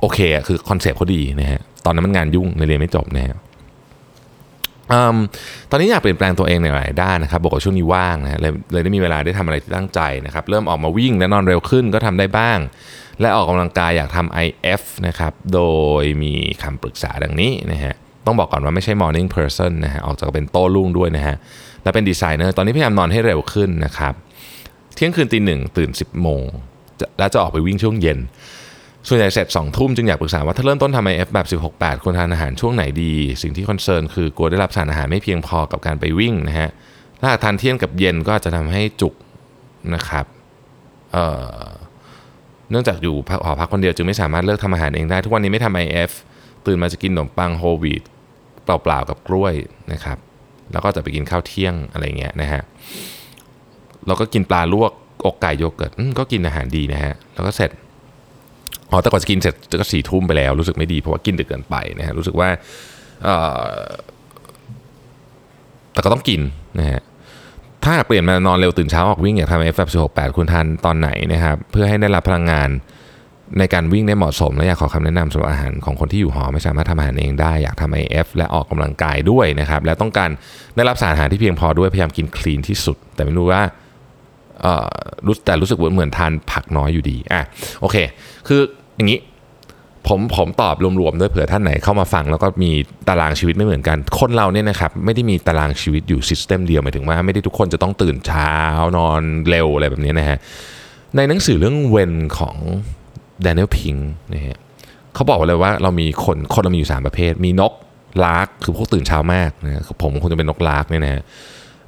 [0.00, 3.36] โอเคคือ concept เขาดีนะฮะตอนนั้นมันงานยุ่งเลยเรียนไม่จบนะฮะ
[5.70, 12.58] ตอนนี้อยากเปลี่ยนแปลงตัวเองในหลายด้านนะครับบอกว่าช่วงนี้ว่างนะเลยเลยได้มีเวลาได้ทำอะไรที่ตั้งใจนะครับเริ่มออกมาวิ่งและนอนเร็วขึ้นก็ทำได้บ้าง
[13.20, 15.62] และออกกำลังกายอยากทำ IF นะครับโด
[16.02, 17.94] ยมีคำปรึกษาดังนี้นะฮะ
[18.26, 21.36] ต้องบอกก่อนว่าไม่ใช่ morning person นะฮะออกจะเป็นโต้รุ่งด้วยนะฮะ
[21.88, 24.14] และเป็นดีไซเนอร์ตอนนี้พยายามนอนให้เร็วขึ้นนะครับ
[24.94, 26.42] เที่ยงคืนตีหนึ่งตื่น 10โมง
[27.18, 28.18] แล้วจะออกไปวิ่งช่วงเย็น
[29.08, 36.70] ส่วนใหญ่เสร็จ2ทุ่มจึงอยากปรึกษาว่าถ้าเริ่มต้นทำ IF แบบ 16-8 ควรทานอาหารช่วงไหนดี สิ่งที่ concern คือกลัวได้รับสารอาหารไม่เพียงพอกับการไปวิ่งนะฮะ
[37.20, 39.14] ถ้าทานเที่ยงกับเย็นก็จะทำให้จุก
[39.94, 40.26] นะครับ
[41.12, 43.14] เเนื่องจากอยู่
[43.44, 46.10] หอพักคนเดียวจึงไม่สามารถเลิกทำอาหารเองได้ ทุกวันนี้ไม่ทำ IF
[46.66, 48.02] ตื่นมาจะกินขนมปังโฮลวีต
[48.64, 49.54] เปล่าๆกับกล้วย
[49.92, 50.18] นะครับ
[50.72, 52.62] แล้วก็จะไปกินข้าวเที่ยงอะไรเงี้ยนะฮะ
[54.06, 54.92] เราก็กินปลาลวก
[55.26, 57.70] อกไก่โยเกิร์ตอืมก็กินอาหารดีนะฮะแล้วก็เสร็จ
[58.90, 62.48] อ๋อแต่ก่อนจะกินเสร็จก็สี่ทุ่มไปแล้วรู้สึกไม่ดีเพราะว่ากินดึกเกินไปนะฮะรู้สึกว่า
[65.92, 66.40] แต่ก็ต้องกิน
[66.78, 67.00] นะฮะ
[67.84, 72.68] ถ้าเปลี่ยนมานอนเร็วตื่นเช้าออกวิ่งอยากทำ F 1 6 8คุณทานตอนไหนนะครับเพื่อให้ได้รับพลังงาน
[73.58, 80.30] ในการวิ่งได้เหมาะสม และอยากขอคำแนะนำสำหรับอาหารของคนที่อยู่หอไม่สามารถทำอาหารเองได้อยากทำ IF และออกกำลังกายด้วยนะครับ และต้องการ
[80.76, 83.62] ได้รับสารอาหารที่เพียงพอด้วยพยายามกินคลีนที่สุด แต่ไม่รู้ว่า
[85.26, 87.42] รู้แต่รู้สึกเหมือนทานผักน้อยอยู่ดีอะ
[87.80, 87.96] โอเค
[88.48, 88.60] คือ
[88.96, 89.20] อย่างนี้
[90.08, 92.70] ผมผมตอบรวมๆด้วยเผื่อท่านไหนเข้ามาฟังแล้วก็มี
[93.08, 98.52] ตารางชีวิตไม่เหมือนกัน คนเราเนี่ยนะครับไม่ได้มีตารางชีวิตอยู่ซิสเต็มเดียวหมายถึงว่าไม่ได้ทุกคนจะต้องตื่นเช้า
[98.96, 100.38] นอนเร็วอะไรแบบนี้นะฮะ
[101.16, 102.56] ในหนังสือเรื่องเวนของ
[103.44, 104.00] Daniel Pink
[104.34, 104.58] นะฮะ
[105.14, 107.72] เขาบอกไว้เลยว่าเรามีคนคนเรามีอยู่ 3 ประเภท มีนก
[108.24, 111.22] ลากคือพวกตื่นเช้ามากนะผมคงจะเป็นนกลากเนี่ยนะฮะ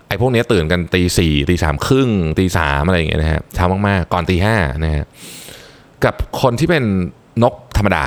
[0.09, 5.05] ไอ้พวกนี้ตื่นกันตีสี่ตีสามครึ่งตีสามอะไรอย่างเงี้ยนะฮะเช้ามากๆ ก่อนตีห้านะฮะ
[6.05, 6.85] กับคนที่เป็น
[7.43, 8.07] นกธรรมดา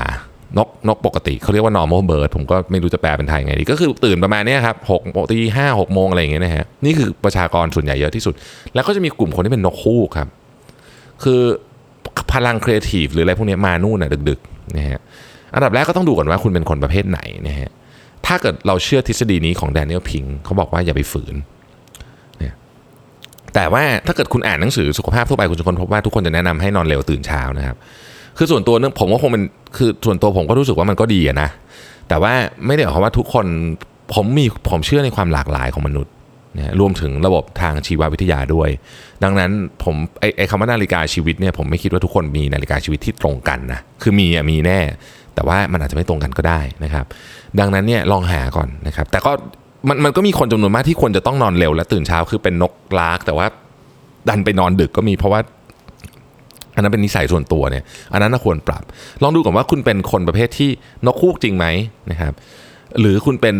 [0.58, 8.34] นกนกปกติเขาเรียกว่า normal bird ผมก็ไม่รู้จะแปลเป็นไทยไงดี ก็คือตื่นประมาณเนี้ยครับหกโมงตีห้าหกโมงอะไรอย่างเงี้ยนะฮะนี่คือประชากรส่วนใหญ่เยอะที่สุด
[8.74, 10.28] แล้วก็จะมีกลุ่มคนที่เป็นนกคู่ครับ
[11.24, 11.42] คือ
[12.34, 15.00] พลังครีเอทีฟหรืออะไรพวกนี้มานู่นน่ะดึกๆนะฮะ
[15.56, 17.70] อันดับแรกก็ต้องดูก่อนว่าคุณเป็นคนประเภทไหนนะฮะ
[18.26, 21.36] ถ้าเกิดเราเชื่อทฤษฎีนี้ของแดเนียลพิงเขาบอกว่าอย่าไปฝืน
[23.56, 27.78] แต่ว่าถ้าเกิดคุณอ่านหนังสือสุขภาพทั่วไปคุณจะคนพบว่าทุกคนจะแนะนำให้นอนเร็วตื่นเช้านะครับ
[28.38, 29.44] คือส่วนตัวเนื่องผมก็คงเป็น
[29.78, 31.50] คือส่วนตัวผมก็รู้สึกว่ามันก็ดีนะ
[32.10, 32.34] แต่ว่า
[32.66, 33.46] ไม่ได้หมายความว่าทุกคน
[34.14, 36.13] ผมมีผมเชื่อในความหลากหลายของมนุษย์
[36.58, 38.70] นะรวมถึงระบบทางชีววิทยาด้วย
[39.24, 39.52] ดังนั้น
[39.84, 44.80] ผมไอไอคำว่านาฬิกาชีวิตเนี่ยผมไม่คิดว่าทุกคนมีนาฬิกาชีวิตที่ตรงกันนะคือมีอะมีแน่
[45.36, 47.06] แต่ว่ามันอาจจะไม่ตรงกันก็ได้นะครับ
[47.60, 49.32] ดังนั้นเนี่ยลองหาก่อนนะครับ แต่ก็
[49.88, 53.48] มันมันก็มีคนจำนวนมากที่ควรจะต้องนอนเร็วและตื่นเช้าคือเป็นนกลาก แต่ว่า
[54.30, 55.42] ดันไปนอนดึกก็มีเพราะว่า
[56.76, 57.84] อันนั้นเป็นนิสัยส่วนตัวเนี่ย
[58.14, 58.84] อันนั้นควรปรับ
[59.24, 60.70] ลองดูก่อนว่าคุณเป็นคนประเภทที่
[61.06, 61.66] นกคูกจริงไหม
[62.12, 62.34] นะครับ
[63.00, 63.56] หรือคุณเป็น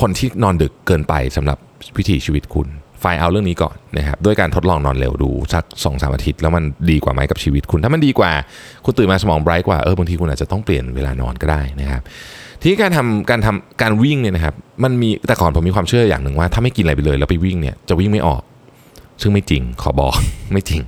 [0.00, 1.58] คนที่นอนดึกเกินไปสำหรับ
[1.96, 2.68] วิถีชีวิตคุณ
[3.00, 8.32] ไฟเอาเรื่องนี้ก่อนนะครับด้วยการทดลองนอนเร็วดูสักสองสามอาทิตย์แล้วมันดีกว่าไหมกับชีวิตคุณ ถ้ามันดีกว่า
[8.84, 12.02] คุณตื่นมาสมองไบรท์กว่าเออบางทีคุณอาจจะต้องเปลี่ยนเวลานอนก็ได้นะครับ
[12.60, 14.54] ทีนี้การทำการทำการวิ่งเนี่ยนะครับ
[14.84, 18.42] มันมีแต่ก่อนผมมีความเชื่ออย่างหนึ่งว่า ถ้าไม่กินอะไรไปเลยแล้วไปวิ่งเนี่ยจะวิ่งไม่ออก
[19.22, 20.14] ซึ่งไม่จริงขอบอก
[20.52, 20.82] ไม่จริง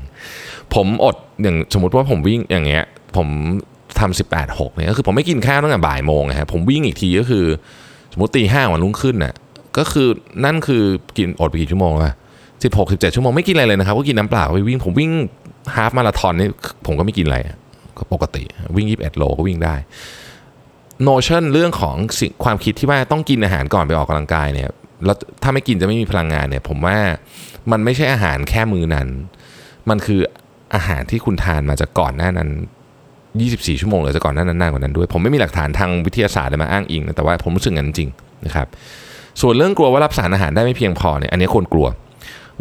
[0.74, 2.84] ผมอดอย่างสมมติว่าผมวิ่งอย่างเงี้ย
[3.16, 3.28] ผม
[4.00, 7.44] ทำสิบแปดหกเนี่ยก็คือผมไม่กินข้าวตั้งแต่บ่ายโมงนะฮะผมวิ่งอีกทีก็คือ
[8.12, 9.34] สมมติตีห้าวันรุ่งขึ้นน่ะ
[9.78, 10.08] ก็คือ
[10.44, 10.82] นั่นคือ
[11.18, 12.14] กินอดไปกี่ชั่วโมงอะ
[12.64, 15.10] สิบหกสิบเจ็ดชั่วโมงไม่กินอะไรเลยนะครับก็กินน้ำเปล่าไปวิ่งผมวิ่ง
[15.74, 16.48] ฮาฟมาราธอนนี่
[16.86, 17.38] ผมก็ไม่กินอะไร
[17.98, 18.42] ก็ปกติ
[18.76, 19.74] วิ่งยี่สิบเอ็ดโลก็วิ่งได้
[21.02, 24.68] โนชั่นเรื่องของสิ่งความคิดที่ว่าต้องกินอาหารก่อนไปออกกำลังกายเนี่ย
[25.04, 26.96] แล้วถ้าไม่กินจะไม่มีพลังงานเนี่ย ผมว่า
[27.72, 29.08] มันไม่ใช่อาหารแค่มือนั้น
[29.90, 30.20] มันคือ
[30.74, 32.48] อาหารที่คุณทานมาจากก่อนหน้านั้น
[33.14, 38.10] 24 ชั่วโมงหรือจากก่อนหน้านั้นนานกว่านั้นด้วย ผมไม่มีหลักฐานทางวิทยาศาสตร์เลยมาอ้างอิงนะแต่ว่าผมรู้สึกงั้นจริง
[38.46, 38.66] นะครับ
[39.40, 41.86] ส่วนเรื่องกลัวว่ารับสารอาหารได้ไม่เพียงพอเนี่ยอันนี้คนกลัว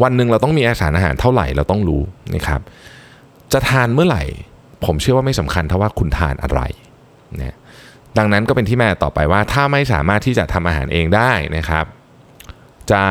[0.04, 2.02] วันหนึ่งเราต้องมีสารอาหารเท่าไหร่เราต้องรู้
[2.36, 2.62] นะครับ
[3.54, 4.24] จะทานเมื่อไหร่
[4.86, 6.62] ผมเชื่อว่าไม่สำคัญเท่าว่าคุณทานอะไร
[7.42, 7.56] นะ
[8.18, 11.86] ดังนั้นก็เป็นที่มาต่อไปว่า ถ้าไม่สามารถที่จะทำอาหารเองได้นะครับ
[12.92, 13.02] จะ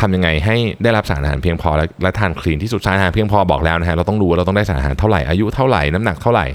[0.00, 6.46] ทำยังไงให้ได้รับสารอาหารเพียงพอและและทานคลีนที่สุดสารอาหารเพียงพอบอกแล้วนะฮะเราต้องรู้เราต้องได้สารอาหารเท่าไหร่อายุเท่าไหร่น้ำหนักเท่าไหร่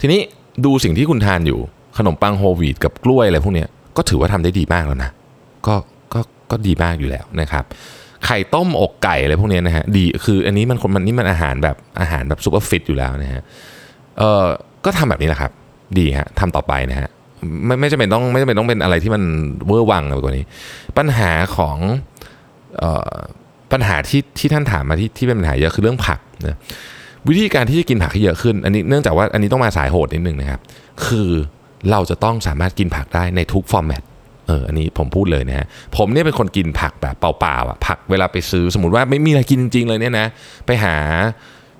[0.00, 0.20] ทีนี้
[0.64, 1.58] ดูสิ่งที่คุณทานอยู่
[1.98, 5.10] ขนมปังโฮลวีตกับกล้วยอะไรพวกเนี้ย ก็ถือว่าทำได้ดีมากแล้วนะ
[5.66, 5.74] ก็
[6.14, 6.20] ก็
[6.50, 7.64] ก็ดีมากอยู่แล้วนะครับ
[8.24, 13.42] ไข่ต้มอกไก่อะไรพวกนี้นะฮะดีคืออันนี้มันคนมันนี่มันอาหารแบบอาหารแบบ super fit อยู่แล้วนะฮะ
[14.18, 14.44] เออ
[14.84, 15.52] ก็ทำแบบนี้แหละครับ
[15.98, 17.08] ดีฮะทำต่อไปนะฮะ
[17.66, 19.22] ไม่ไม่จำเป็นต้องไม่จำเป็นต้องเป็นอะไรที่มัน
[19.66, 20.46] เวอร์วังอะไรกว่านี้
[20.98, 21.76] ปัญหาของ
[22.78, 23.14] เอ่อ
[23.72, 26.58] ปัญหาที่ที่ท่านถามมาที่ที่เป็นปัญหาเยอะคือเรื่องผักนะ
[27.28, 30.60] วิธีการที่จะกินผักให้เยอะขึ้น อันนี้เนื่องจากว่าอันนี้ต้องมาสายโหดนิดนึงนะครับ
[31.06, 31.30] คือ
[31.90, 34.02] เราจะต้องสามารถกินผักได้ในทุกฟอร์แมต
[34.48, 35.66] เอออันนี้ผมพูดเลยนะฮะ
[35.96, 40.26] ผมเนี่ยเป็นคนกินผักแบบเปล่าๆอะผักเวลาไปซื้อสมมติว่าไม่มีอะไรกินจริง ๆ เลยเนี่ยนะ
[40.66, 40.94] ไปหา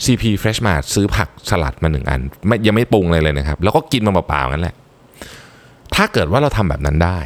[0.04, 4.74] CP Fresh Mart ซื้อผักสลัดมาหนึ่งอันไม่ยังไม่ปรุงเลยเลยนะครับ แล้วก็กินมาเปล่าๆงั้นแหละ
[5.94, 7.18] ถ้าเกิดว่าเราทำแบบนั้นได้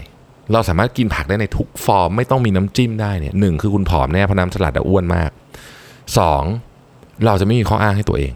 [0.52, 5.30] เราสามารถกินผักได้ในทุกฟอร์ม ไม่ต้องมีน้ำจิ้มได้เนี่ยหนึ่งคือคุณผอมแน่เพราะน้ำสลัดอะอ้วนมาก
[6.18, 6.42] สอง
[7.26, 8.32] เราจะไม่มีข้ออ้างให้ตัวเอง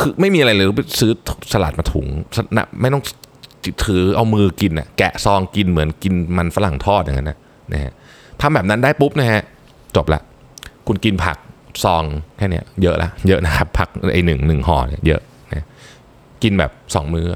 [0.00, 0.66] คือไม่มีอะไรเลย
[1.00, 1.12] ซื้อ
[1.52, 2.06] สลัดมาถุง
[2.56, 3.02] นะไม่ต้อง
[3.84, 7.38] ถือเอามือกินอะแกะซองกินเหมือนกินมันฝรั่งทอดอย่างนั้นนะ
[7.72, 7.92] นะฮะ
[8.40, 9.42] ทำแบบนั้นได้ปุ๊บนะฮะ
[9.96, 10.20] จบละ
[10.86, 11.36] คุณกินผัก
[11.84, 12.02] ซอง
[12.36, 15.20] แค่นี้เยอะละเยอะนะครับผักไอหนึ่งหนึ่งห่อเนี่ยเยอะ
[15.52, 15.66] นะ
[16.42, 17.26] กินแบบสองมื้อ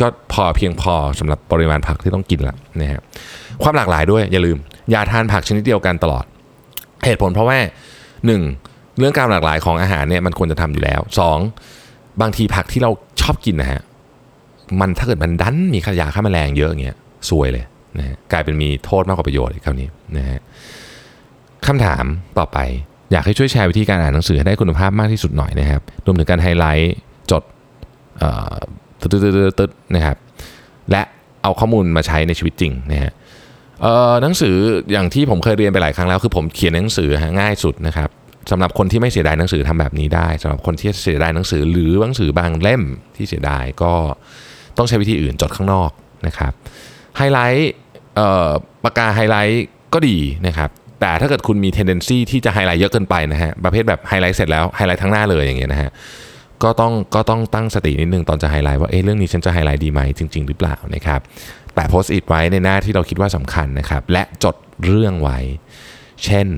[0.00, 3.00] ก็พอเพียงพอสำหรับปริมาณผักที่ต้องกินละนะฮะ
[3.62, 4.58] ความหลากหลายด้วยอย่าลืม
[4.90, 6.24] อย่าทานผักชนิดเดียวกันตลอด
[7.04, 7.58] เหตุผลเพราะว่า
[8.26, 8.42] หนึ่ง
[8.98, 11.38] เรื่องการหลากหลายของอาหารเนี่ยมันควรจะทำอยู่แล้วสอง
[12.20, 12.90] บางทีผักที่เรา
[13.20, 13.82] ชอบกินนะฮะ
[14.80, 16.96] มันถ้าเกิดมันดันมีขยะฆ่าแมลงเยอะอย่างเงี้ย
[17.28, 17.64] ซวยเลย
[17.98, 20.40] นะฮะกลายเป็นมีโทษมากกว่าประโยชน์คราวนี้นะฮะ
[21.66, 22.04] คำถาม
[22.38, 22.58] ต่อไป
[23.12, 26.94] อยากให้ช่วยแชร์วิธีการอ่านหนังสือให้ได้คุณภาพมากที่สุดหน่อยนะครับรวมถึงการไฮไลท์
[27.30, 27.42] จด
[29.00, 30.16] ตึ๊ดๆนะครับ
[30.90, 31.02] และ
[31.42, 33.12] เอาข้อมูลมาใช้ในชีวิตจริงนะฮะ
[34.22, 34.56] หนังสือ
[34.92, 37.08] อย่างที่ผมเคยเรียนไปหลายครั้งแล้วคือผมเขียนหนังสือ
[37.40, 38.08] ง่ายสุดนะครับ
[38.50, 42.82] สำหรับคนที่ไม่เสียดายหนังสือทำแบบนี้ได้สำหรับคนที่เสียดายหนังสือหรือหนังสือบางเล่ม
[43.16, 43.92] ที่เสียดายก็
[44.78, 45.90] ต้องใช้วิธีอื่นจดข้างนอก
[46.26, 46.52] นะครับ
[47.16, 47.72] ไฮไลท์
[48.84, 49.64] ปากกาไฮไลท์
[49.94, 50.70] ก็ดีนะครับ
[51.00, 55.90] แต่ถ้าเกิดคุณมี tendency ที่จะไฮไลท์เยอะเกินไปนะฮะประเภทแบบไฮไลท์เสร็จแล้วไฮไลท์ทั้งหน้าเลยอย่างเงี้ยนะฮะ
[56.62, 61.20] ก็ต้องก็ต้องตั้งสตินิดนึงตอนจะไฮไลท์ว่าเอ๊ะเรื่องนี้ฉันจะไฮไลท์ดีไหมจริง ๆ หรือเปล่านะครับ
[61.74, 65.38] แต่โพสต์อิทไว้ในหน้าที่เราคิดว่าสำคัญนะครับและจดเรื่องไว้
[66.24, 66.48] เช่น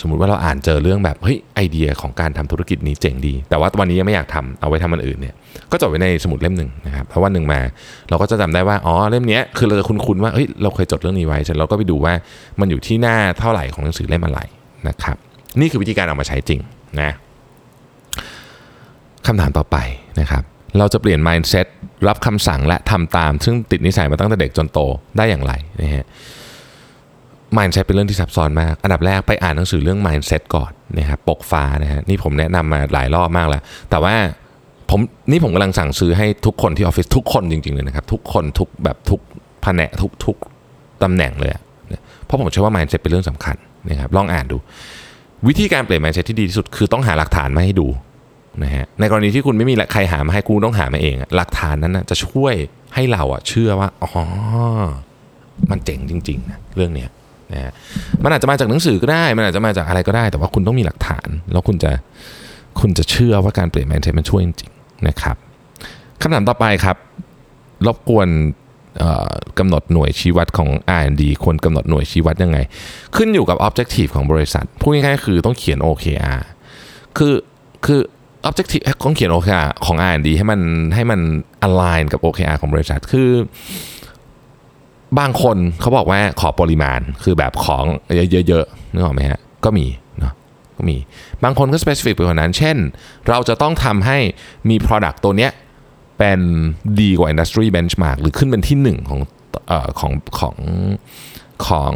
[0.00, 5.34] สมมุติว่าเราอ่านเจอเรื่องแบบเฮ้ยไอเดียของการทำธุรกิจนี้เจ๋งดี แต่ว่าวันนี้ยังไม่อยากทำเอาไว้ทำมันอื่นเนี่ย
[5.70, 7.60] ก็จดไว้ในสมุดเล่มหนึ่งนะครับเพราะวันหนึ่งมา
[8.08, 12.12] เราก็จะจำได้ว่าอ๋อเล่มนี้คือเราจะคุ้นๆว่าเฮ้ยเราเคยจดเรื่องนี้ไว้เสร็จเราก็ไปดูว่า
[12.60, 14.40] มันอยู่ที่หน้าเท่าไหร่ของหนังสือเล่มอะไร
[14.88, 15.16] นะครับ
[15.60, 16.60] นี่คือวิธีการเอามาใช้จริง
[17.00, 17.12] นะ
[19.26, 19.76] คำถามต่อไป
[20.20, 20.42] นะครับ
[20.78, 21.66] เราจะเปลี่ยน mindset
[22.08, 24.78] รับคำสั่งและทำตาม ซึ่งติดนิสัยมาตั้งแต่เด็กจนโต
[25.16, 26.06] ได้อย่างไรนะฮะ
[27.58, 34.14] mindset เป็นเรื่องที่ซับซ้อนมาก อันดับแรกไปอ่านหนังสือเรื่อง mindset ก่อนนะครับปกฟ้านะฮะนี่ผมแนะนำมาหลายรอบมากแล้ว แต่ว่า
[34.90, 39.20] ผมนี่ผมกำลังสั่งซื้อให้ทุกคนที่ออฟฟิศทุกคนจริงๆเลยนะครับ ทุกคนทุกแบบทุก
[39.62, 40.36] แผนกทุกทุก
[41.02, 41.62] ตำแหน่งเลยอะ
[42.24, 43.56] เพราะผมเชื่อว่า mindset เป็นเรื่องสำคัญ
[43.90, 44.56] นะครับลองอ่านดู
[45.48, 47.88] วิธีการเปลี่ยน mindset ที่ดีที่สุดคือต้องหาหลักฐานมาให้ดู
[48.62, 52.54] นะฮะในกรณีที่คุณไม่มีใครหามาให้กูต้องหามาเอง หลักฐานนั้นนะจะช่วย
[52.94, 54.10] ให้เราอะเชื่อว่าอ๋อ
[55.70, 57.10] มันเจ๋งจริงๆนะเรื่องเนี้ย
[57.52, 57.72] นะฮะ
[58.22, 61.90] มันอาจจะมาจากหนังสือก็ได้ มันอาจจะมาจากอะไรก็ได้ แต่ว่าคุณต้องมีหลักฐาน แล้วคุณจะ
[62.80, 65.36] คุณจะเชื่อว่าการเปลี่ยน mindset มันช่วยจริงๆนะครับ
[66.20, 66.96] คำถามต่อไปครับ
[67.86, 68.28] รบกวน
[69.58, 70.68] กำหนดหน่วยชี้วัดของ
[71.00, 72.58] R&D ควรกำหนดหน่วยชี้วัดยังไง
[73.16, 76.40] ขึ้นอยู่กับ objective ของบริษัท พูดง่ายๆคือต้องเขียน OKR
[77.18, 77.34] คือ
[77.86, 78.00] คือ
[78.48, 80.60] objective ต้องเขียน OKR ของ R&D ให้มัน
[80.94, 81.20] ให้มัน
[81.66, 83.30] align กับ OKR ของบริษัท คือ
[85.18, 87.84] บางคนเขาบอกว่าขอปริมาณคือแบบของ
[88.48, 89.86] เยอะๆนึกออกไหมฮะก็มี
[90.20, 90.32] เนาะ
[90.76, 90.96] ก็มี
[91.44, 92.76] บางคนก็ specific ไปกว่านั้น เช่น
[93.28, 94.18] เราจะต้องทำให้
[94.68, 95.52] มี product ตัวเนี้ย
[96.18, 96.40] เป็น
[97.00, 99.20] ดีกว่า industry benchmark หรือขึ้นเป็นที่หนึ่งของ
[99.68, 100.56] เออของของ
[101.66, 101.94] ของ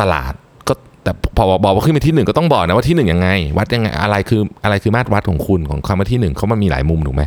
[0.00, 0.32] ตลาด
[0.68, 7.22] ก็แต่พอบอกว่าขึ้นเป็นที่หนึ่งก็ต้องบอกนะว่าที่หนึ่งยังไง วัดยังไงอะไรคืออะไรคือมาตรวัดของคุณของคำว่าที่หนึ่งเขามันมีหลายมุมถูกไหม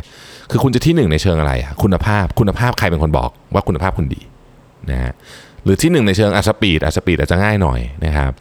[0.50, 4.20] คือคุณจะที่หนึ่งในเชิงอะไร คุณภาพคุณภาพใครเป็นคนบอกว่าคุณภาพคุณดี
[4.90, 5.12] นะฮะ
[5.64, 8.32] หรือที่หนึ่งในเชิงอะ speed อะ speed อาจจะง่ายหน่อยนะครับ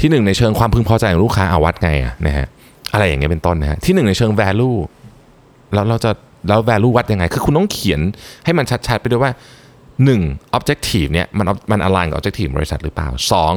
[0.00, 2.46] ที่หนึ่งในเชิงความพึงพอใจของลูกค้าอาวัดไงอะนะฮะ
[2.92, 4.78] อะไรอย่างเงี้ยเป็นต้นนะฮะที่หนึ่งในเชิง value
[5.74, 6.10] แล้วเราจะ
[6.48, 8.00] แล้ว value วัดยังไง คือคุณต้องเขียน
[8.44, 9.32] ให้มันชัดๆ ไปด้วยว่า
[9.94, 10.56] 1.
[10.56, 13.08] objective เนี่ยมันมัน align กับ objective บริษัทหรือเปล่า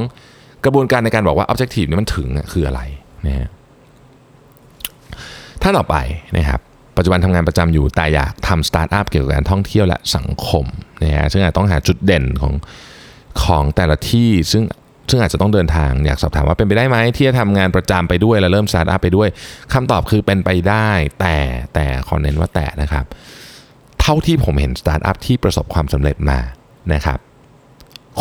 [0.08, 0.64] 2.
[0.66, 2.82] กระบวนการในการบอกว่า objective เนี่ยมันถึงคืออะไร
[3.26, 3.50] นะฮะ
[5.62, 5.96] ถ้าต่อไป
[6.38, 6.60] นะครับ
[6.98, 10.66] ปัจจุบันทำงานประจำอยู่แต่อยากทำสตาร์ทอัพเกี่ยวกับการท่องเที่ยวและสังคม
[11.02, 12.54] นะฮะซึ่งอาจต้องหาจุดเด่นของ
[13.44, 14.64] ของแต่ละที่ซึ่ง
[15.10, 19.30] ซึ่งอาจจะต้องเดินทางอยากสอบถามว่าเป็นไปได้ไหมที่จะทำงานประจำไปด้วย แล้วเริ่มสตาร์ทอัพไปด้วย
[19.74, 20.90] คำตอบคือเป็นไปได้
[21.20, 21.38] แต่
[21.74, 23.06] แต่ขอเน้นว่าแต่นะครับ
[24.02, 26.40] เท่าที่ผมเห็นสตาร์ทอัพที่ประสบความสำเร็จมา
[26.94, 27.20] นะครับ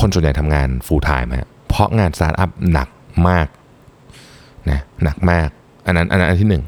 [0.01, 2.89] คนส่วนใหญ่ทำงาน full time ฮะเพราะงานสตาร์ทอัพหนัก
[3.29, 3.47] มาก
[4.71, 5.49] นะหนักมาก
[5.87, 6.65] อันนั้นอันนั้นอันที่หนึ่ง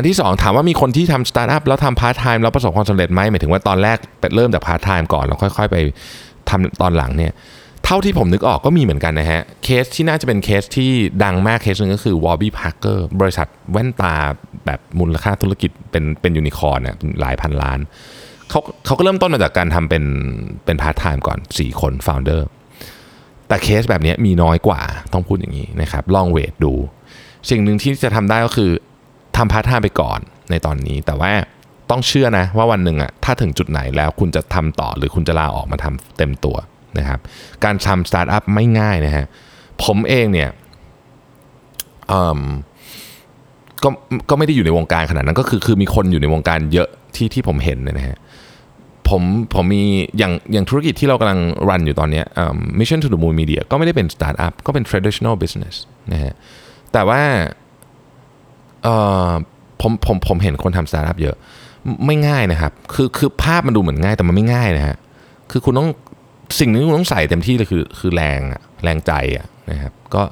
[0.00, 3.98] อันที่สองถามว่ามีคนที่ทำสตาร์ทอัพแล้วทำพาร์ทไทม์แล้วประสบความสำเร็จไหมหมายถึงว่าตอนแรก
[4.34, 5.76] เริ่มจากพาร์ทไทม์ก่อนแล้วค่อย ๆ ไป
[6.50, 7.32] ทำตอนหลังเนี่ย
[7.84, 10.90] เท่าที่ผมนึกออกก็มีเหมือนกันนะฮะ เคสที่น่าจะเป็นเคสที่
[11.24, 14.14] ดังมากเคสหนึ่งก็คือ Warby Parker บริษัทแว่นตา
[14.66, 17.78] แบบมูลค่าธุรกิจเป็นเป็นยูนิคอร์นเนี่ยหลายพันล้าน
[18.50, 20.04] เขาเขาก็เริ่มต้นมาจากการทำเป็น
[20.64, 22.48] เป็นพาร์ทไทม์ก่อน 4 คนฟ o u เดอร์
[23.48, 24.80] แต่เคสแบบนี้มีน้อยกว่า
[25.12, 26.72] ต้องพูดอย่างนี้นะครับลอง weight ดู
[27.50, 28.70] สิ่งหนึ่งที่จะทำได้ก็คือ
[29.40, 30.20] ทำพาร์ทไทม์ไปก่อน
[30.50, 31.32] ในตอนนี้ แต่ว่า
[31.90, 36.56] ต้องเชื่อนะว่าวันหนึ่งอะถ้าถึงจุดไหนแล้วคุณจะทำต่อหรือคุณจะลาออกมาทำเต็มตัว
[36.98, 37.20] นะครับ
[37.64, 39.26] การทำสตาร์ทอัพไม่ง่ายนะฮะ
[39.84, 40.48] ผมเองเนี่ย
[43.82, 43.88] ก็
[44.30, 48.18] ก็ไม่ได้อยู่ในวงการขนาดนั้นก็คือคือมีคนอยู่ในวงการเยอะที่ที่ผมเห็นนะฮะ
[49.08, 49.22] ผม
[49.54, 49.84] ผมมี
[50.18, 55.74] อย่างอย่างธุรกิจที่เรากำลังรันอยู่ตอนนี้ Mission to the Moon Media ก็ไม่ได้เป็นสตาร์ทอัพก็เป็น traditional business
[56.12, 56.34] นะฮะ
[56.92, 57.22] แต่ว่า
[58.84, 58.94] เอ่
[59.28, 59.30] อ
[59.80, 61.36] ผมผมผมเห็นคนทำสตาร์ทอัพเยอะ
[62.06, 64.96] ไม่ง่ายนะครับ คือคือภาพมันดูเหมือนง่ายแต่มันไม่ง่ายนะฮะ
[65.50, 65.88] คือคุณต้อง
[66.60, 70.22] สิ่งนึงที่คุณต้องใส่เต็มที่เลยคือคือแรงอะแรงใจอะนะครับ ก็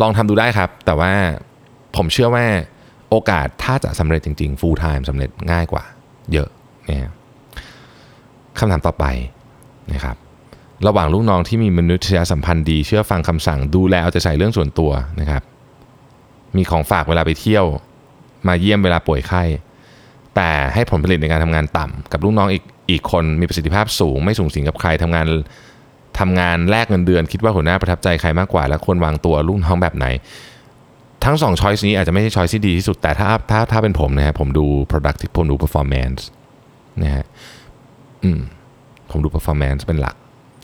[0.00, 1.12] ลองทำดูได้ครับ แต่ว่า
[1.96, 2.44] ผมเชื่อว่า
[3.10, 5.84] โอกาสถ้าจะสำเร็จจริง ๆ full time สำเร็จง่ายกว่า
[6.32, 6.48] เยอะ
[6.88, 7.12] นะฮะ
[8.58, 9.04] คำถามต่อไป
[9.92, 10.16] นะครับ
[10.86, 15.42] ระหว่างลูกน้องที่มีมนุษยสัมพันธ์ดี เชื่อฟังคำสั่งดูแลเอาใจใส่เรื่องส่วนตัวนะครับ
[16.56, 17.64] มีของฝากเวลาไปเที่ยว
[18.48, 19.42] มาเยี่ยมเวลาป่วยไข้
[20.36, 25.26] แต่ให้ผลผลิตในการทำงานต่ำกับลูกน้องอีกอีกคนมีประสิทธิภาพสูง ไม่สูงสิงกับใครทำงาน
[26.18, 30.06] ทำงานแลกเงินเดือน คิดว่าหัวหน้าประทับใจใครมากกว่า และควรวางตัวลูกน้องแบบไหน
[31.24, 36.20] ทั้งสองช้อยส์นี้อาจจะไม่ใช่ช้อยส์ที่ดีที่สุดแต่ถ้าถ้าถ้าเป็นผมนะฮะผมดู productive ผมดู performance
[37.02, 37.24] นะฮะ
[38.24, 38.40] อืม
[39.10, 40.16] ผมดู performance เป็นหลัก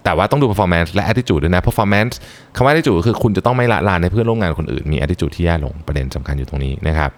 [0.09, 2.15] แต่ว่าต้องดู performance และ attitude ด้วยนะ performance
[2.57, 7.11] คำว่า attitude คือคุณจะต้องไม่ละลานให้เพื่อนร่วมงานคนอื่น มี attitude ที่แย่ลงประเด็นสำคัญอยู่ตรงนี้นะครับ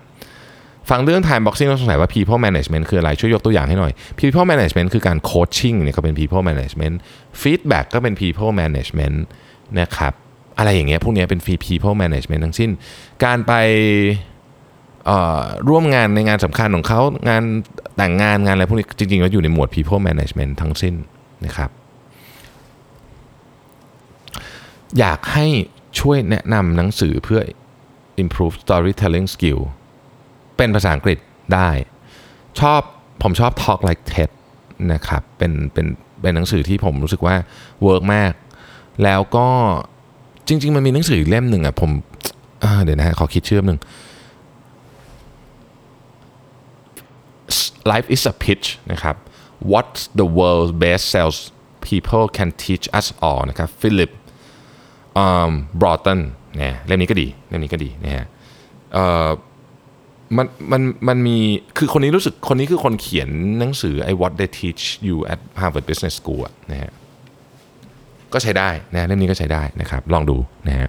[0.91, 6.95] ฟังเรื่อง time boxing ต้องสงสัยว่า people management คืออะไร ช่วยยกตัวอย่างให้หน่อย people management คือการ coaching เนี่ยก็เป็น people management
[7.43, 9.17] feedback ก็เป็น people management
[9.81, 10.13] นะครับ
[10.59, 12.71] อะไรอย่างเงี้ยพวกนี้เป็น people management ทั้งสิ้น
[13.25, 13.53] การไป
[15.69, 17.43] ร่วมงานในงานสำคัญของเขางาน
[17.97, 20.95] แต่งงานงานอะไรพวกนี้จริงๆแล้วอยู่ในหมวด people management ทั้งสิ้น
[21.47, 21.71] นะครับ
[24.99, 25.47] อยากให้
[26.01, 27.41] ช่วยแนะนำหนังสือเพื่อ
[28.23, 29.61] improve storytelling skill
[30.57, 31.19] เป็นภาษาอังกฤษ
[31.55, 31.71] ได้
[32.61, 32.81] ชอบ
[33.23, 34.31] ผมชอบ Talk Like TED
[34.93, 35.87] นะครับเป็นเป็น
[36.21, 37.37] เป็นหนังสือที่ผมรู้สึกว่า
[37.83, 38.33] work มาก
[39.05, 39.49] แล้วก็
[40.49, 41.91] จริง ๆ มันมีหนังสือเล่มหนึ่งอะผม
[42.85, 43.79] เดี๋ยวนะฮะขอคิดเชื่อมหนึ่ง
[47.91, 49.17] Life is a pitch นะครับ
[49.73, 51.39] What the world's best sales
[51.89, 54.11] people can teach us all นะครับ Philip
[55.81, 56.21] บรอตัน
[56.57, 58.27] เนี่ยเล่มนี้ก็ดีเล่มนี้ก็ดีนะฮะ
[60.37, 61.37] มันมันมันมี
[61.79, 66.91] คือคนนี้รู้สึกคนนี้คือคนเขียนหนังสือไอ้ What they teach you at Harvard Business School นะฮะ
[68.33, 70.37] ก็ใช้ได้นะเล่มนี้ก็ใช้ได้นะครับลองดู
[70.69, 70.89] นะฮะ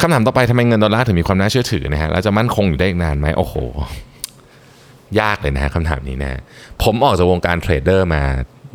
[0.00, 3.54] คำถามต่อไปทำไมเงินดอลลาร์ถึงมีความน่าเชื่อถือนะฮะแล้วจะมั่นคงอยู่ได้อีกนานไหมโอ้โห
[5.20, 6.40] ยากเลยนะฮะคำถามนี้นะ
[6.82, 8.22] ผมออกจากวงการเทรดเดอร์มา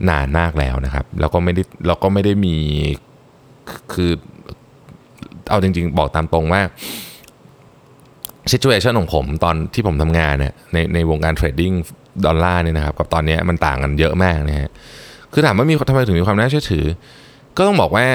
[0.10, 2.56] นานมากแล้วนะครับ แล้วก็ไม่ได้แล้วก็ไม่ได้มี
[3.94, 4.12] คือ
[5.50, 6.62] เอาจริง ๆ บอกตามตรงว่า
[8.52, 11.72] situation ของผมตอนที่ผมทำงานเนี่ยในในวงการ trading
[12.26, 14.70] ดอลลาร์เนี่ยนะครับกับตอนนี้มันต่างกันเยอะมากนะฮะ
[15.34, 16.86] คือถามว่ามีทำไมถึงมีความน่าเชื่อถือ
[17.58, 18.06] ก็ต้องบอกว่า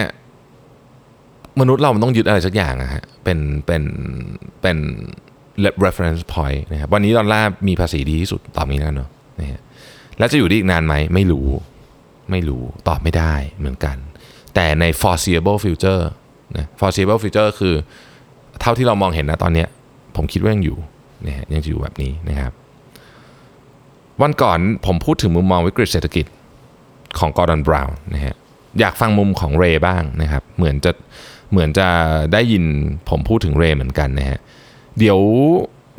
[1.60, 3.82] มนุษย์เรามันต้องยึดอะไรสักอย่างอะฮะเป็นเป็น
[4.60, 4.78] เป็น
[5.84, 9.08] reference point นะครับวันนี้ดอลลาร์มีภาษีดีที่สุดตอบนี้แล้วเนาะ
[9.40, 9.60] นะฮะ
[10.18, 11.46] แล้วจะอยู่ได้อีกนานไหมไม่รู้
[12.30, 13.96] ไม่รู้ตอบไม่ได้เหมือนกัน
[14.54, 16.02] แต่ใน foreseeable future
[16.56, 17.74] นะ foreseeable future คือ
[18.60, 19.64] เท่าที่เรามองเห็นนะตอนนี้
[20.16, 20.76] ผมคิดว่ายังอยู่
[21.26, 22.52] นะฮะยังจะอยู่แบบนี้นะครับ
[24.22, 26.26] วันก่อนผมพูดถึงมุมมองวิกฤตเศรษฐกิจ
[27.18, 28.34] ของกอร์ดอนบราวน์นะฮะ
[28.80, 30.92] อยากฟังมุมของเรย์บ้างนะครับ เหมือนจะ
[31.50, 31.88] เหมือนจะ
[32.32, 32.64] ได้ยิน
[33.10, 34.38] ผมพูดถึงเรย์เหมือนกันนะฮะ
[34.98, 35.18] เดี๋ยว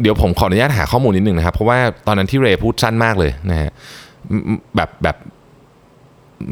[0.02, 3.70] เดี๋ยวผมขออนุญาตหาข้อมูลนิดนึงนะครับ เพราะว่าตอนนั้นที่เรย์พูดสั้นมากเลยนะฮะ
[4.76, 5.16] แบบแบบ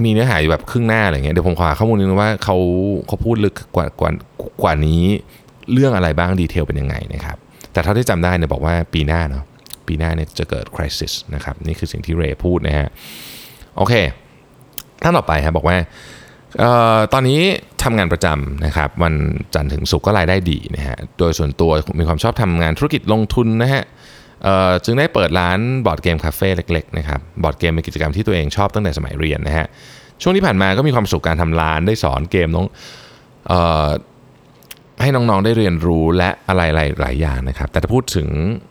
[0.03, 2.57] มีเนื้อหาอยู่แบบครึ่งหน้าอะไรเงี้ยเดี๋ยวผมขอหาข้อมูลนิดนึงว่าเขา
[3.07, 4.11] เขาพูดลึกกว่ากว่า
[4.63, 5.03] กว่านี้
[5.71, 7.37] เรื่องอะไรบ้างดีเทลเป็นยังไงนะครับ
[7.71, 9.43] แต่เท่าที่จำได้เนี่ยบอกว่าปีหน้าเนาะ
[9.87, 12.87] ปีหน้าเนี่ยจะเกิดคริสิสนะครับนี่คือสิ่งที่เรย์พูดนะฮะ
[13.77, 13.93] โอเค
[15.03, 15.77] ท่านต่อไปครับบอกว่า
[16.63, 16.65] อ
[16.95, 17.39] อตอนนี้
[17.83, 19.13] ทำงานประจำนะครับวัน
[19.55, 23.83] จันทร์ถึงศุกร์ก็รายได้ดีนะฮะโดยส่วนตัวมีความชอบทำงานธุรกิจลงทุนนะฮะ
[24.85, 29.67] จึงได้เปิดร้านบอร์ดเกมคาเฟ่เล็กๆนะครับบอร์ดเกมเป็นกิจกรรมที่ตัวเองชอบตั้งแต่สมัยเรียนนะฮะ
[30.21, 32.65] ช่วงที่ผ่านมาก็มีความสุขการทำร้านได้สอนเกมน้อง
[35.01, 36.61] ให้น้องๆได้เรียนรู้และอะไร
[37.01, 38.27] หลายอย่างนะครับ แต่ถ้าพูดถึง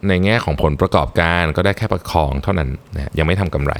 [0.08, 3.74] ในแง่ของผลประกอบการก็ได้แค่ประคองเท่านั้นนะยังไม่ทำกำไร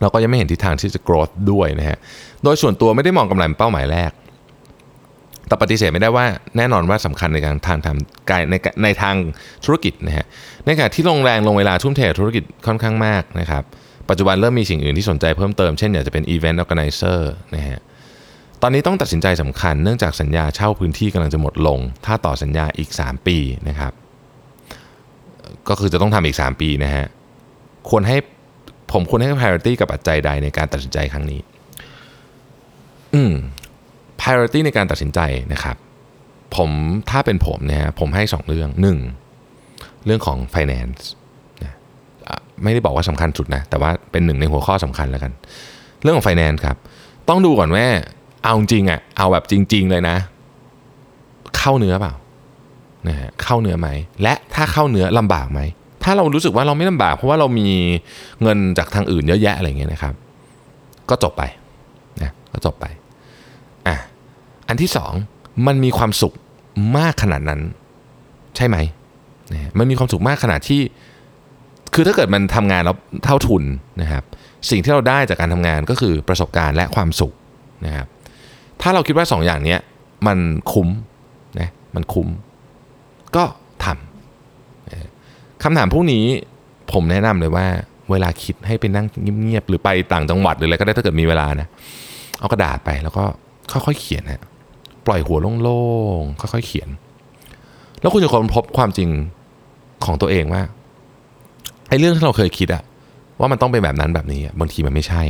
[0.00, 1.98] เราก็ยังไม่เห็นทิศทางที่จะ growth ด้วยนะฮะ
[2.42, 4.10] โดยส่วนตัวไม่ได้มองกำไรเป็นเป้าหมายแรก
[5.52, 6.26] แต่ปฏิเสธไม่ได้ว่า
[6.56, 9.14] แน่นอนว่าสำคัญในการทางทำกายในในทาง
[9.64, 10.26] ธุรกิจนะฮะ
[10.64, 13.62] ในขณะที่ลงแรงลงเวลาทุ่มเทธุรกิจค่อนข้างมากนะครับ
[14.08, 17.20] ปัจจุบันเริ่มมีสิ่งอื่นที่สนใจเพิ่มเติม เช่นอยากจะเป็น event organizer
[17.54, 17.78] นะฮะ
[18.62, 23.38] ตอนนี้ต้องตัดสินใจสำคัญเนื่องจากสัญญาเช่าพื้นที่กำลังจะหมดลง ถ้าต่อสัญญาอีก 3 ปี
[23.68, 23.92] นะครับ
[25.68, 27.06] ก็คือจะต้องทำอีก 3 ปีนะฮะ
[27.88, 28.16] ควรให้
[28.92, 31.40] ผมควรให้ priority กับปัจจัยใดในการตัดสินใจครั้งนี้
[33.16, 33.34] อืม
[34.22, 35.20] priority ในการตัดสินใจ
[35.52, 35.76] นะครับ
[36.56, 36.70] ผม
[37.10, 38.68] ถ้าเป็นผมเนี่ยผมให้ 2 เรื่อง
[39.36, 40.04] 1.
[40.06, 41.00] เรื่องของ finance
[41.62, 41.74] นะ
[42.62, 45.32] ไม่ได้บอกว่าสำคัญสุดนะ แต่ว่าเป็นหนึ่งในหัวข้อสำคัญแล้วกัน
[46.02, 46.76] เรื่องของ finance ครับ
[47.28, 47.86] ต้องดูก่อนว่า
[48.44, 50.16] เอาจริงอะ่ะเอาแบบจริง ๆ เลยนะ
[51.56, 52.14] เข้าเนื้อเปล่า
[53.08, 53.88] นะฮะเข้าเนื้อไหม
[54.22, 55.60] และถ้าเข้าเนื้อลำบากไหม
[56.04, 57.68] ถ้าเรารู้สึกว่าเราไม่ลำบาก เพราะว่าเรามี
[58.42, 60.14] เงินจากทางอื่นเยอะแยะอะไรเงี้ยนะครับ
[61.10, 61.42] ก็จบไป
[62.22, 62.86] นะก็จบไป
[63.86, 63.96] อะ
[64.72, 65.12] อันที่สอง
[65.66, 66.34] มันมีความสุข
[66.98, 67.60] มากขนาดนั้น
[68.56, 68.76] ใช่ไหม
[69.78, 70.80] มันมีความสุขมากขนาดที่
[71.94, 73.62] คือถ้าเกิดมันทำงานแล้วเท่าทุน
[74.02, 74.24] นะครับ
[74.70, 77.32] สิ่งที่เราได้จากการทำงานก็คือประสบการณ์และความสุข
[77.86, 78.06] นะครับ
[78.82, 79.76] ถ้าเราคิดว่าสองอย่างนี้
[80.26, 80.38] มัน
[80.72, 80.88] คุ้ม
[81.60, 82.28] นะมันคุ้ม
[83.36, 83.44] ก็
[83.84, 86.24] ทำคำถามพวกนี้
[86.92, 87.66] ผมแนะนำเลยว่า
[88.10, 89.06] เวลาคิดให้ไปนั่ง
[89.42, 91.68] เงียบๆหรือไปต่างจังหวัดหรืออะไรก็ได้ถ้าเกิดมีเวลานะ
[92.38, 93.24] เอากระดาษไปแล้วก็
[93.72, 94.42] ค่อยๆเขียนฮะ
[95.06, 95.82] ปล่อยหัวโล่
[96.20, 96.88] งๆค่อยๆเขียน
[98.00, 99.08] แล้วคุณจะค้นพบความจริง
[100.04, 100.62] ของตัวเองว่า
[101.88, 102.82] ไอ้เรื่องที่เราเคยคิดอะ
[103.38, 105.22] ว่ามันต้องเป็นแบบนั้นแบบนี้บางทีมันไม่ใช่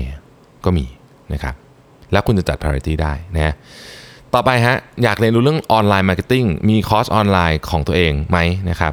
[0.65, 0.87] ก็มี
[1.33, 1.55] นะครับ
[2.13, 3.55] แล้วคุณจะจัด priority ได้นะ
[4.35, 8.39] ต่อไปฮะอยากเรียนรู้เรื่อง online marketing มีคอร์สออนไลน์ของตัวเองไหม
[8.71, 8.93] นะครับ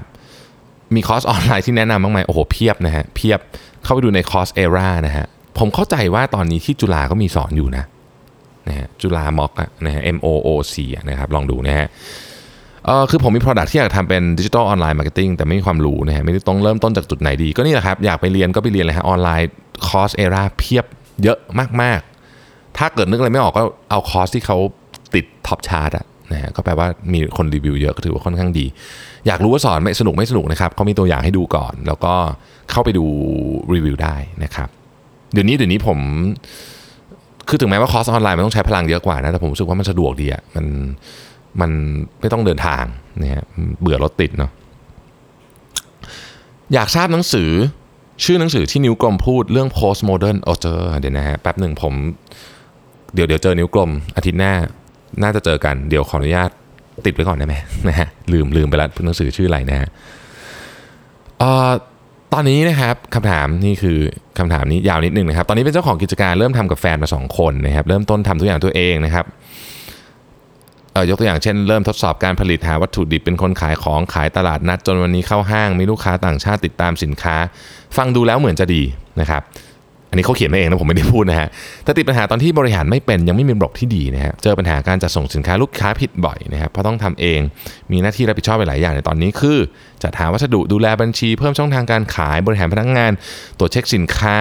[0.95, 3.39] มีคอร์สออนไลน์ที่แนะนำบ้างไหมโอ้โหเพียบนะฮะเพียบ
[3.83, 5.25] เข้าไปดูใน Coursera นะฮะ
[5.57, 7.83] ผมเข้าใจว่าตอนนี้ที่จุฬาก็มีสอนอยู่นะ
[8.69, 9.51] นะฮะจุฬา MOOC
[9.85, 10.75] นะฮะ M O O C
[11.09, 11.87] นะครับลองดูนะฮะ
[12.85, 19.49] เออคือผมมี Product ที่อยากทำเป็นดิจิทัลออนไลน์ marketing แต่ไม่มีความรู้นะฮะไม่ได้ต้องเริ่มต้นจากจุดไหนดี ก็นี่แหละครับ อยากไปเรียนก็ไปเรียนเลยฮะออนไลน์
[19.87, 20.85] คอร์สเราเพียบ
[21.23, 21.37] เยอะ
[21.81, 21.99] มาก
[22.39, 24.57] ๆ ถ้าเกิดนึกอะไรไม่ออกก็เอาคอร์สที่เขา
[25.15, 28.65] ติด top chart อะนะฮะก็แปลว่ามีคนรีวิวเยอะก็ถือว่าค่อนข้างดี
[29.27, 32.13] อยากรู้ว่าสอนไม่สนุกไม่สนุกนะครับเขามีตัวอย่างให้ดูก่อน แล้วก็
[32.71, 33.05] เข้าไปดู
[33.73, 34.69] รีวิวได้นะครับ
[35.33, 35.99] เดี๋ยวนี้เดี๋ยวนี้ผม
[37.49, 40.65] คือถึงแม้ว่าคอร์สออนไลน์มันต้องใช้พลังเยอะกว่านะ แต่ผมรู้สึกว่ามันสะดวกดีอะมัน
[41.61, 41.71] มัน
[42.19, 42.83] ไม่ต้องเดินทาง
[43.21, 43.43] นะฮะ
[43.81, 44.51] เบื่อรถติดเนาะ
[46.73, 47.49] อยากทราบหนังสือ
[48.23, 51.93] ชื่อหนังสือที่นิ้วกลมพูดเรื่อง postmodern author เดี๋ยวนะฮะแป๊บหนึ่งผม
[53.13, 54.53] เดี๋ยวเดี๋ยวเจอนิ้วกลมอาทิตย์หน้า
[55.21, 56.49] น่าจะเจอกันเดี๋ยวขออนุญาต
[57.05, 57.55] ติดไว้ก่อนได้ไหม
[57.87, 59.89] นะฮะลืมลืมไปแล้วหนังสือชื่ออะไรนะฮะ
[61.41, 61.71] อ่อ
[62.33, 63.97] ตอนนี้นะครับคำถามนี่คือ
[64.39, 69.25] คำถามนี้ยาวนิดนึงนะครับ ตอนนี้เป็นเจ้าของกิจการเริ่มทำกับแฟนมา 2 คนนะครับ เริ่มต้นทำทุกอย่างตัวเองนะครับ
[70.93, 77.35] เออยกตัวอย่างเช่นเริ่มทดสอบการผลิตหาวัตถุดิบเป็นคนขายของขายตลาดนัด จนวันนี้เข้าห้างมีลูกค้าต่างชาติติดตามสินค้า
[77.97, 78.81] ฟังดูแล้วเหมือนจะดี
[79.19, 79.41] นะครับ
[80.09, 81.47] อันนี้เขาเขียนมาเองนะผมไม่ได้พูดนะฮะ
[81.83, 87.39] แต่ติดปัญหาตอนที่บริหารไม่เป็นยังไม่มีระบบที่ดีนะฮะเจอปัญหาการจัดส่งสินค้าลูกค้าผิดบ่อยนะครับเพราะต้องทำเอง
[87.91, 89.57] มีหน้าที่รับผิดชอบไปหลายอย่างในตอนนี้คือ
[90.03, 93.11] จัดหาวัสดุดูแลบัญชี เพิ่มช่องทางการขายบริหารพนักงาน
[93.57, 94.37] ตรวจเช็คสินค้า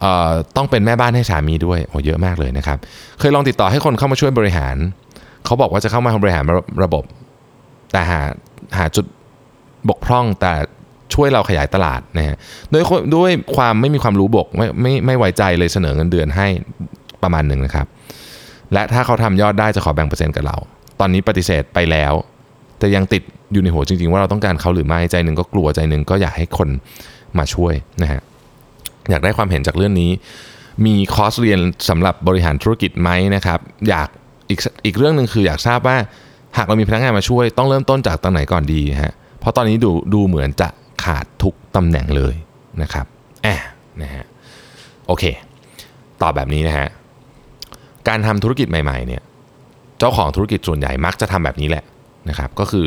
[0.00, 2.78] เอ่อต้องเป็นแม่บ้านให้สามีด้วยโอ้เยอะมากเลยนะครับ
[3.18, 4.76] เคยลองติดต่อให้คนเข้ามาช่วยบริหาร
[5.44, 6.44] เขาบอกว่าจะเข้ามาบริหาร
[6.84, 7.04] ระบบ
[7.92, 8.20] แต่หา
[8.78, 9.06] หาจุด
[9.88, 10.52] บกพร่องแต่
[11.16, 12.36] ช่วยเราขยายตลาดนะฮะ
[12.72, 12.84] ด้วย
[13.16, 16.46] ด้วยความไม่มีความรู้บกไม่ไม่ไม่ไว้ใจเลยเสนอเงินเดือนให้
[17.22, 17.86] ประมาณหนึ่งนะครับ
[18.72, 20.56] และถ้าเขาทำยอดได้จะขอแบ่งเปอร์เซ็นต์กับเรา
[21.00, 22.12] ตอนนี้ปฏิเสธไปแล้ว
[22.78, 26.68] แต่ยังติดอยู่ในหัวจริง ๆ ว่าเราต้องการเขาหรือไม่ใจหนึ่งก็กลัวใจหนึ่งก็อยากให้คน
[27.38, 28.20] มาช่วยนะฮะ
[29.10, 30.10] อยากได้ความเห็นจากเรื่องนี้
[30.86, 33.58] มีคอร์สเรียนสำหรับบริหารธุรกิจไหมนะครับ
[33.88, 34.08] อยาก
[34.50, 35.96] อีกอีกเรื่องหนึ่งคืออยากทราบว่า
[36.56, 40.68] หากเรามีพนักงานมาช่วย ต้องเริ่มต้นจากตรงไหนก่อนดีฮะเพราะตอนนี้ดูดูเหมือนจะ
[41.06, 42.34] ขาดทุกตำแหน่งเลย
[42.82, 43.06] นะครับ
[43.42, 43.62] แอบ
[44.02, 44.24] นะฮะ
[45.06, 45.24] โอเค
[46.22, 46.88] ตอบแบบนี้นะฮะ
[48.08, 49.22] การทำธุรกิจใหม่ๆเนี่ย
[49.98, 51.84] เจ้าของธุรกิจส่วนใหญ่มักจะทำแบบนี้แหละ
[52.28, 52.86] นะครับก็คือ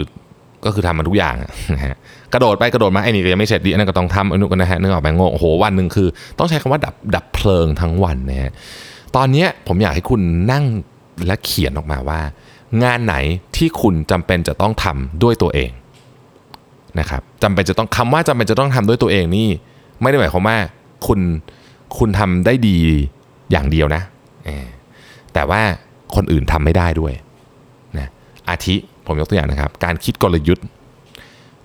[0.66, 1.36] ก็คือทำมาทุกอย่าง
[1.76, 1.96] นะฮะ
[2.34, 8.52] กระโดดไปกระโดดมาไอ้นี่ยังไม่เสร็จดีอันนั้นก็ต้องทำอันนู้นก็นะฮะนึกออกไปงงโอ้โหวันหนึ่งคือ ต้องใช้คำว่าดับดับเพลิงทั้งวันนะฮะ
[9.16, 10.66] ตอนนี้ผมอยากให้คุณนั่ง
[11.26, 12.20] และเขียนออกมาว่า
[12.84, 13.16] งานไหน
[13.56, 15.72] ที่คุณจำเป็นจะต้องทำด้วยตัวเอง
[17.00, 19.48] นะครับจำเป็นจะต้องคำว่าจำเป็นจะต้องทำด้วยตัวเองนี่
[20.02, 20.58] ไม่ได้หมายความว่า
[21.08, 21.20] คุณ
[21.98, 22.78] คุณทำได้ดี
[23.52, 24.02] อย่างเดียวนะ
[25.34, 25.62] แต่ว่า
[26.16, 27.14] คนอื่นทำไม่ได้ด้วย
[27.98, 28.08] นะ
[28.50, 28.76] อาทิ
[29.06, 30.66] ผมยกตัวอย่างนะครับ การคิดกลยุทธ์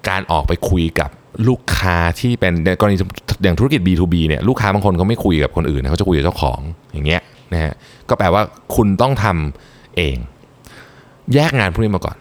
[0.09, 1.11] การออกไปคุยกับ
[1.49, 2.97] ลูกค้าที่เป็นกรณี
[3.43, 6.61] อย่างธุรกิจ B2B เนี่ยลูกค้าบางคนเขาไม่คุยกับคนอื่นเขาจะคุยกับเจ้าของ
[6.93, 7.23] อย่างเงี้ย
[7.53, 7.73] นะฮะ
[8.09, 8.43] ก็แปลว่า
[8.77, 10.17] คุณต้องทำเอง
[11.35, 12.17] แยกงานพวกนี้มาก่อน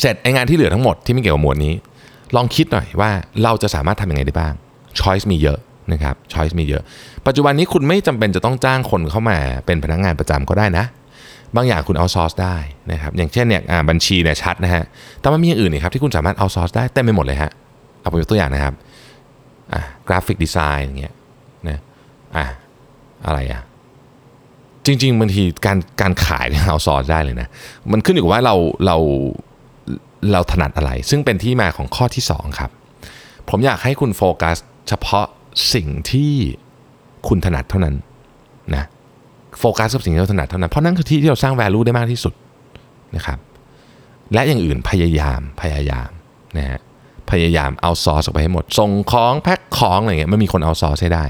[0.00, 1.74] เสร็จไองานที่เหลือทั้งหมดที่ไม่เกี่ยวกับหมวดนี้
[2.36, 3.10] ลองคิดหน่อยว่า
[3.42, 4.54] เราจะสามารถทำยังไงได้บ้าง
[4.98, 5.58] ช้อยส์มีเยอะ
[5.92, 6.82] นะครับช้อยส์มีเยอะ
[7.26, 10.84] ปัจจุบันนี้คุณไม่จำเป็นจะต้องจ้างคนเข้ามาเป็นพนักงานประจำก็ได้นะ
[11.56, 12.56] บางอย่างคุณเอาซอร์สได้
[12.92, 14.84] นะครับ อย่างเช่นเนี่ยบัญชีเนี่ยชัดนะฮะ
[15.20, 17.50] แต่มันมีอย่างอื่นอีกครับที่คุณสามารถเอาซอร์สได้เต็มไปหมดเลยฮะ
[18.00, 18.74] เอาผมยกตัวอย่างนะครับ
[19.72, 21.14] อ่ากราฟิกดีไซน์อย่างเงี้ย
[21.68, 21.78] นะ
[22.36, 22.44] อะ
[23.26, 23.60] อะไรอะ
[24.86, 27.48] จริงๆบางทีการการขายเนี่ย outsource ได้เลยนะ
[27.92, 28.54] มันขึ้นอยู่กับว่าเรา
[28.86, 28.96] เรา
[30.32, 32.70] เราถนัดอะไร ซึ่งเป็นที่มาของข้อที่ 2 ครับ
[33.48, 34.56] ผมอยากให้คุณโฟกัส
[34.88, 35.26] เฉพาะ
[35.74, 36.32] สิ่งที่
[37.28, 37.96] คุณถนัดเท่านั้น
[38.74, 38.84] นะ
[39.58, 42.34] โฟกัสกับสิ่งที่เราถนัดเท่านั้น เพราะนั่นคือที่ที่เราสร้าง value ได้มากที่สุด
[43.16, 43.38] นะครับ
[44.32, 46.10] และอย่างอื่นพยายามพยายาม
[46.56, 46.80] นะฮะ
[47.30, 51.24] พยายาม outsource ออกไปให้หมด ส่งของแพ็คของอะไรเงี้ยไม่มีคน outsource ให้ได้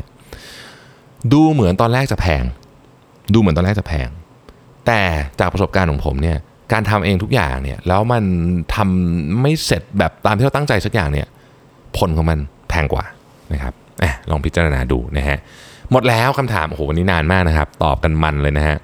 [1.32, 2.44] ดูเหมือนตอนแรกจะแพง
[3.34, 4.08] ดูเหมือนตอนแรกจะแพง
[4.86, 5.02] แต่
[5.40, 6.38] จากประสบการณ์ของผมเนี่ย
[6.72, 8.24] การทำเองทุกอย่างเนี่ยแล้วมัน
[8.74, 11.26] ทำไม่เสร็จแบบตามที่เราตั้งใจสักอย่างเนี่ย
[11.98, 12.38] ผลของมัน
[12.68, 13.04] แพงกว่า
[13.52, 15.38] นะครับอลองพิจารณาดูนะฮะ
[15.92, 18.76] หมดแล้วคำถาม โอ้โหวันนี้นานมากนะครับ ตอบกันมันเลยนะฮะ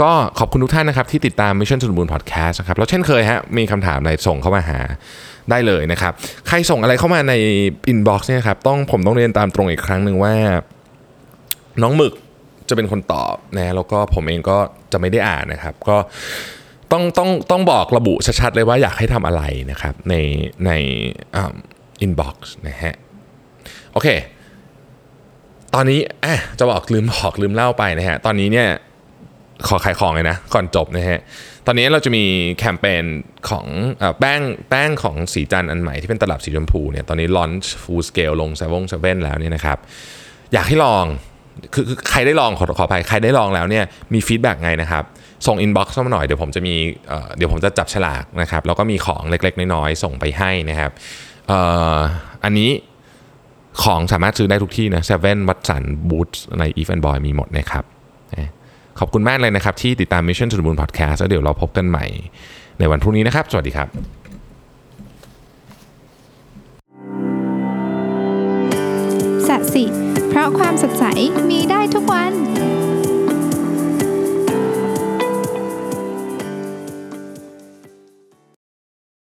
[0.00, 4.80] ก็ขอบคุณทุกท่านนะครับ ที่ติดตาม Mission to the Moon Podcast นะครับ แล้วเช่นเคยฮะ มีคำถามอะไรส่งเข้ามาหา
[5.50, 6.12] ได้เลยนะครับ
[6.48, 7.34] ใครส่งอะไรเข้ามาใน
[7.92, 10.34] inbox เนี่ยครับต้องผมต้องเรียนตามตรงอีกครั้งหนึ่งว่า
[11.82, 12.12] น้องหมึก
[12.68, 14.56] จะเป็นคนตอบนะแล้วก็ผมเองก็
[14.92, 15.96] จะไม่ได้อ่านนะครับ ก็
[16.94, 20.14] ต้องต้องต้องบอกระบุชัดๆเลยว่าอยากให้ทำอะไรนะครับใน
[20.66, 20.70] ใน
[22.00, 22.94] อินบ็อกซ์นะฮะ
[23.92, 24.08] โอเค
[25.74, 28.68] ตอนนี้อะจะบอกลืมบอกลืมเล่าไปนะฮะตอนนี้เนี่ย
[29.66, 31.18] ขอขายของเลยนะก่อนจบนะฮะ
[31.66, 32.24] ตอนนี้เราจะมี
[32.58, 33.04] แคมเปญ
[33.48, 33.66] ของเอ่
[34.02, 34.40] อแป้ง
[34.70, 39.78] แป้งของศรีจันทร์อันใหม่ที่เป็นตลับสีชมพูเนี่ยตอนนี้ launch full scale ลงเซเว่นเซเว่นแล้วเนี่ยนะครับ
[40.52, 41.04] อยากให้ลอง
[41.74, 43.84] คือคือใครได้ลองขอขออภัยใครได้ลองแล้วเนี่ย
[44.14, 45.04] มี feedback ไงนะครับ
[45.46, 46.74] ส่ง inbox เข้ามาหน่อยเดี๋ยวผมจะมี
[47.08, 50.90] เดี๋ยวผมจะจับฉลากนะครับแล้วก็มีของเล็กๆ น้อยๆ ส่งไปให้นะครับ
[51.50, 51.54] อ,
[52.44, 52.70] อันนี้
[53.84, 57.84] ของสามารถซื้อได้ทุกที่นะเซเว่นวัตสันบูธใน Eve and Boy มีหมดนะครับ
[58.98, 62.06] ขอบคุณมากเลยนะครับ ที่ติดตาม Mission to the Moon Podcast แล้วเดี๋ยวเราพบกันใหม่
[62.78, 63.88] ในวันพรุ่งนี้นะครับ สวัสดีครับ
[69.48, 69.84] สัสิ
[70.28, 71.04] เพราะความสดใส
[71.50, 72.32] มีได้ทุกวัน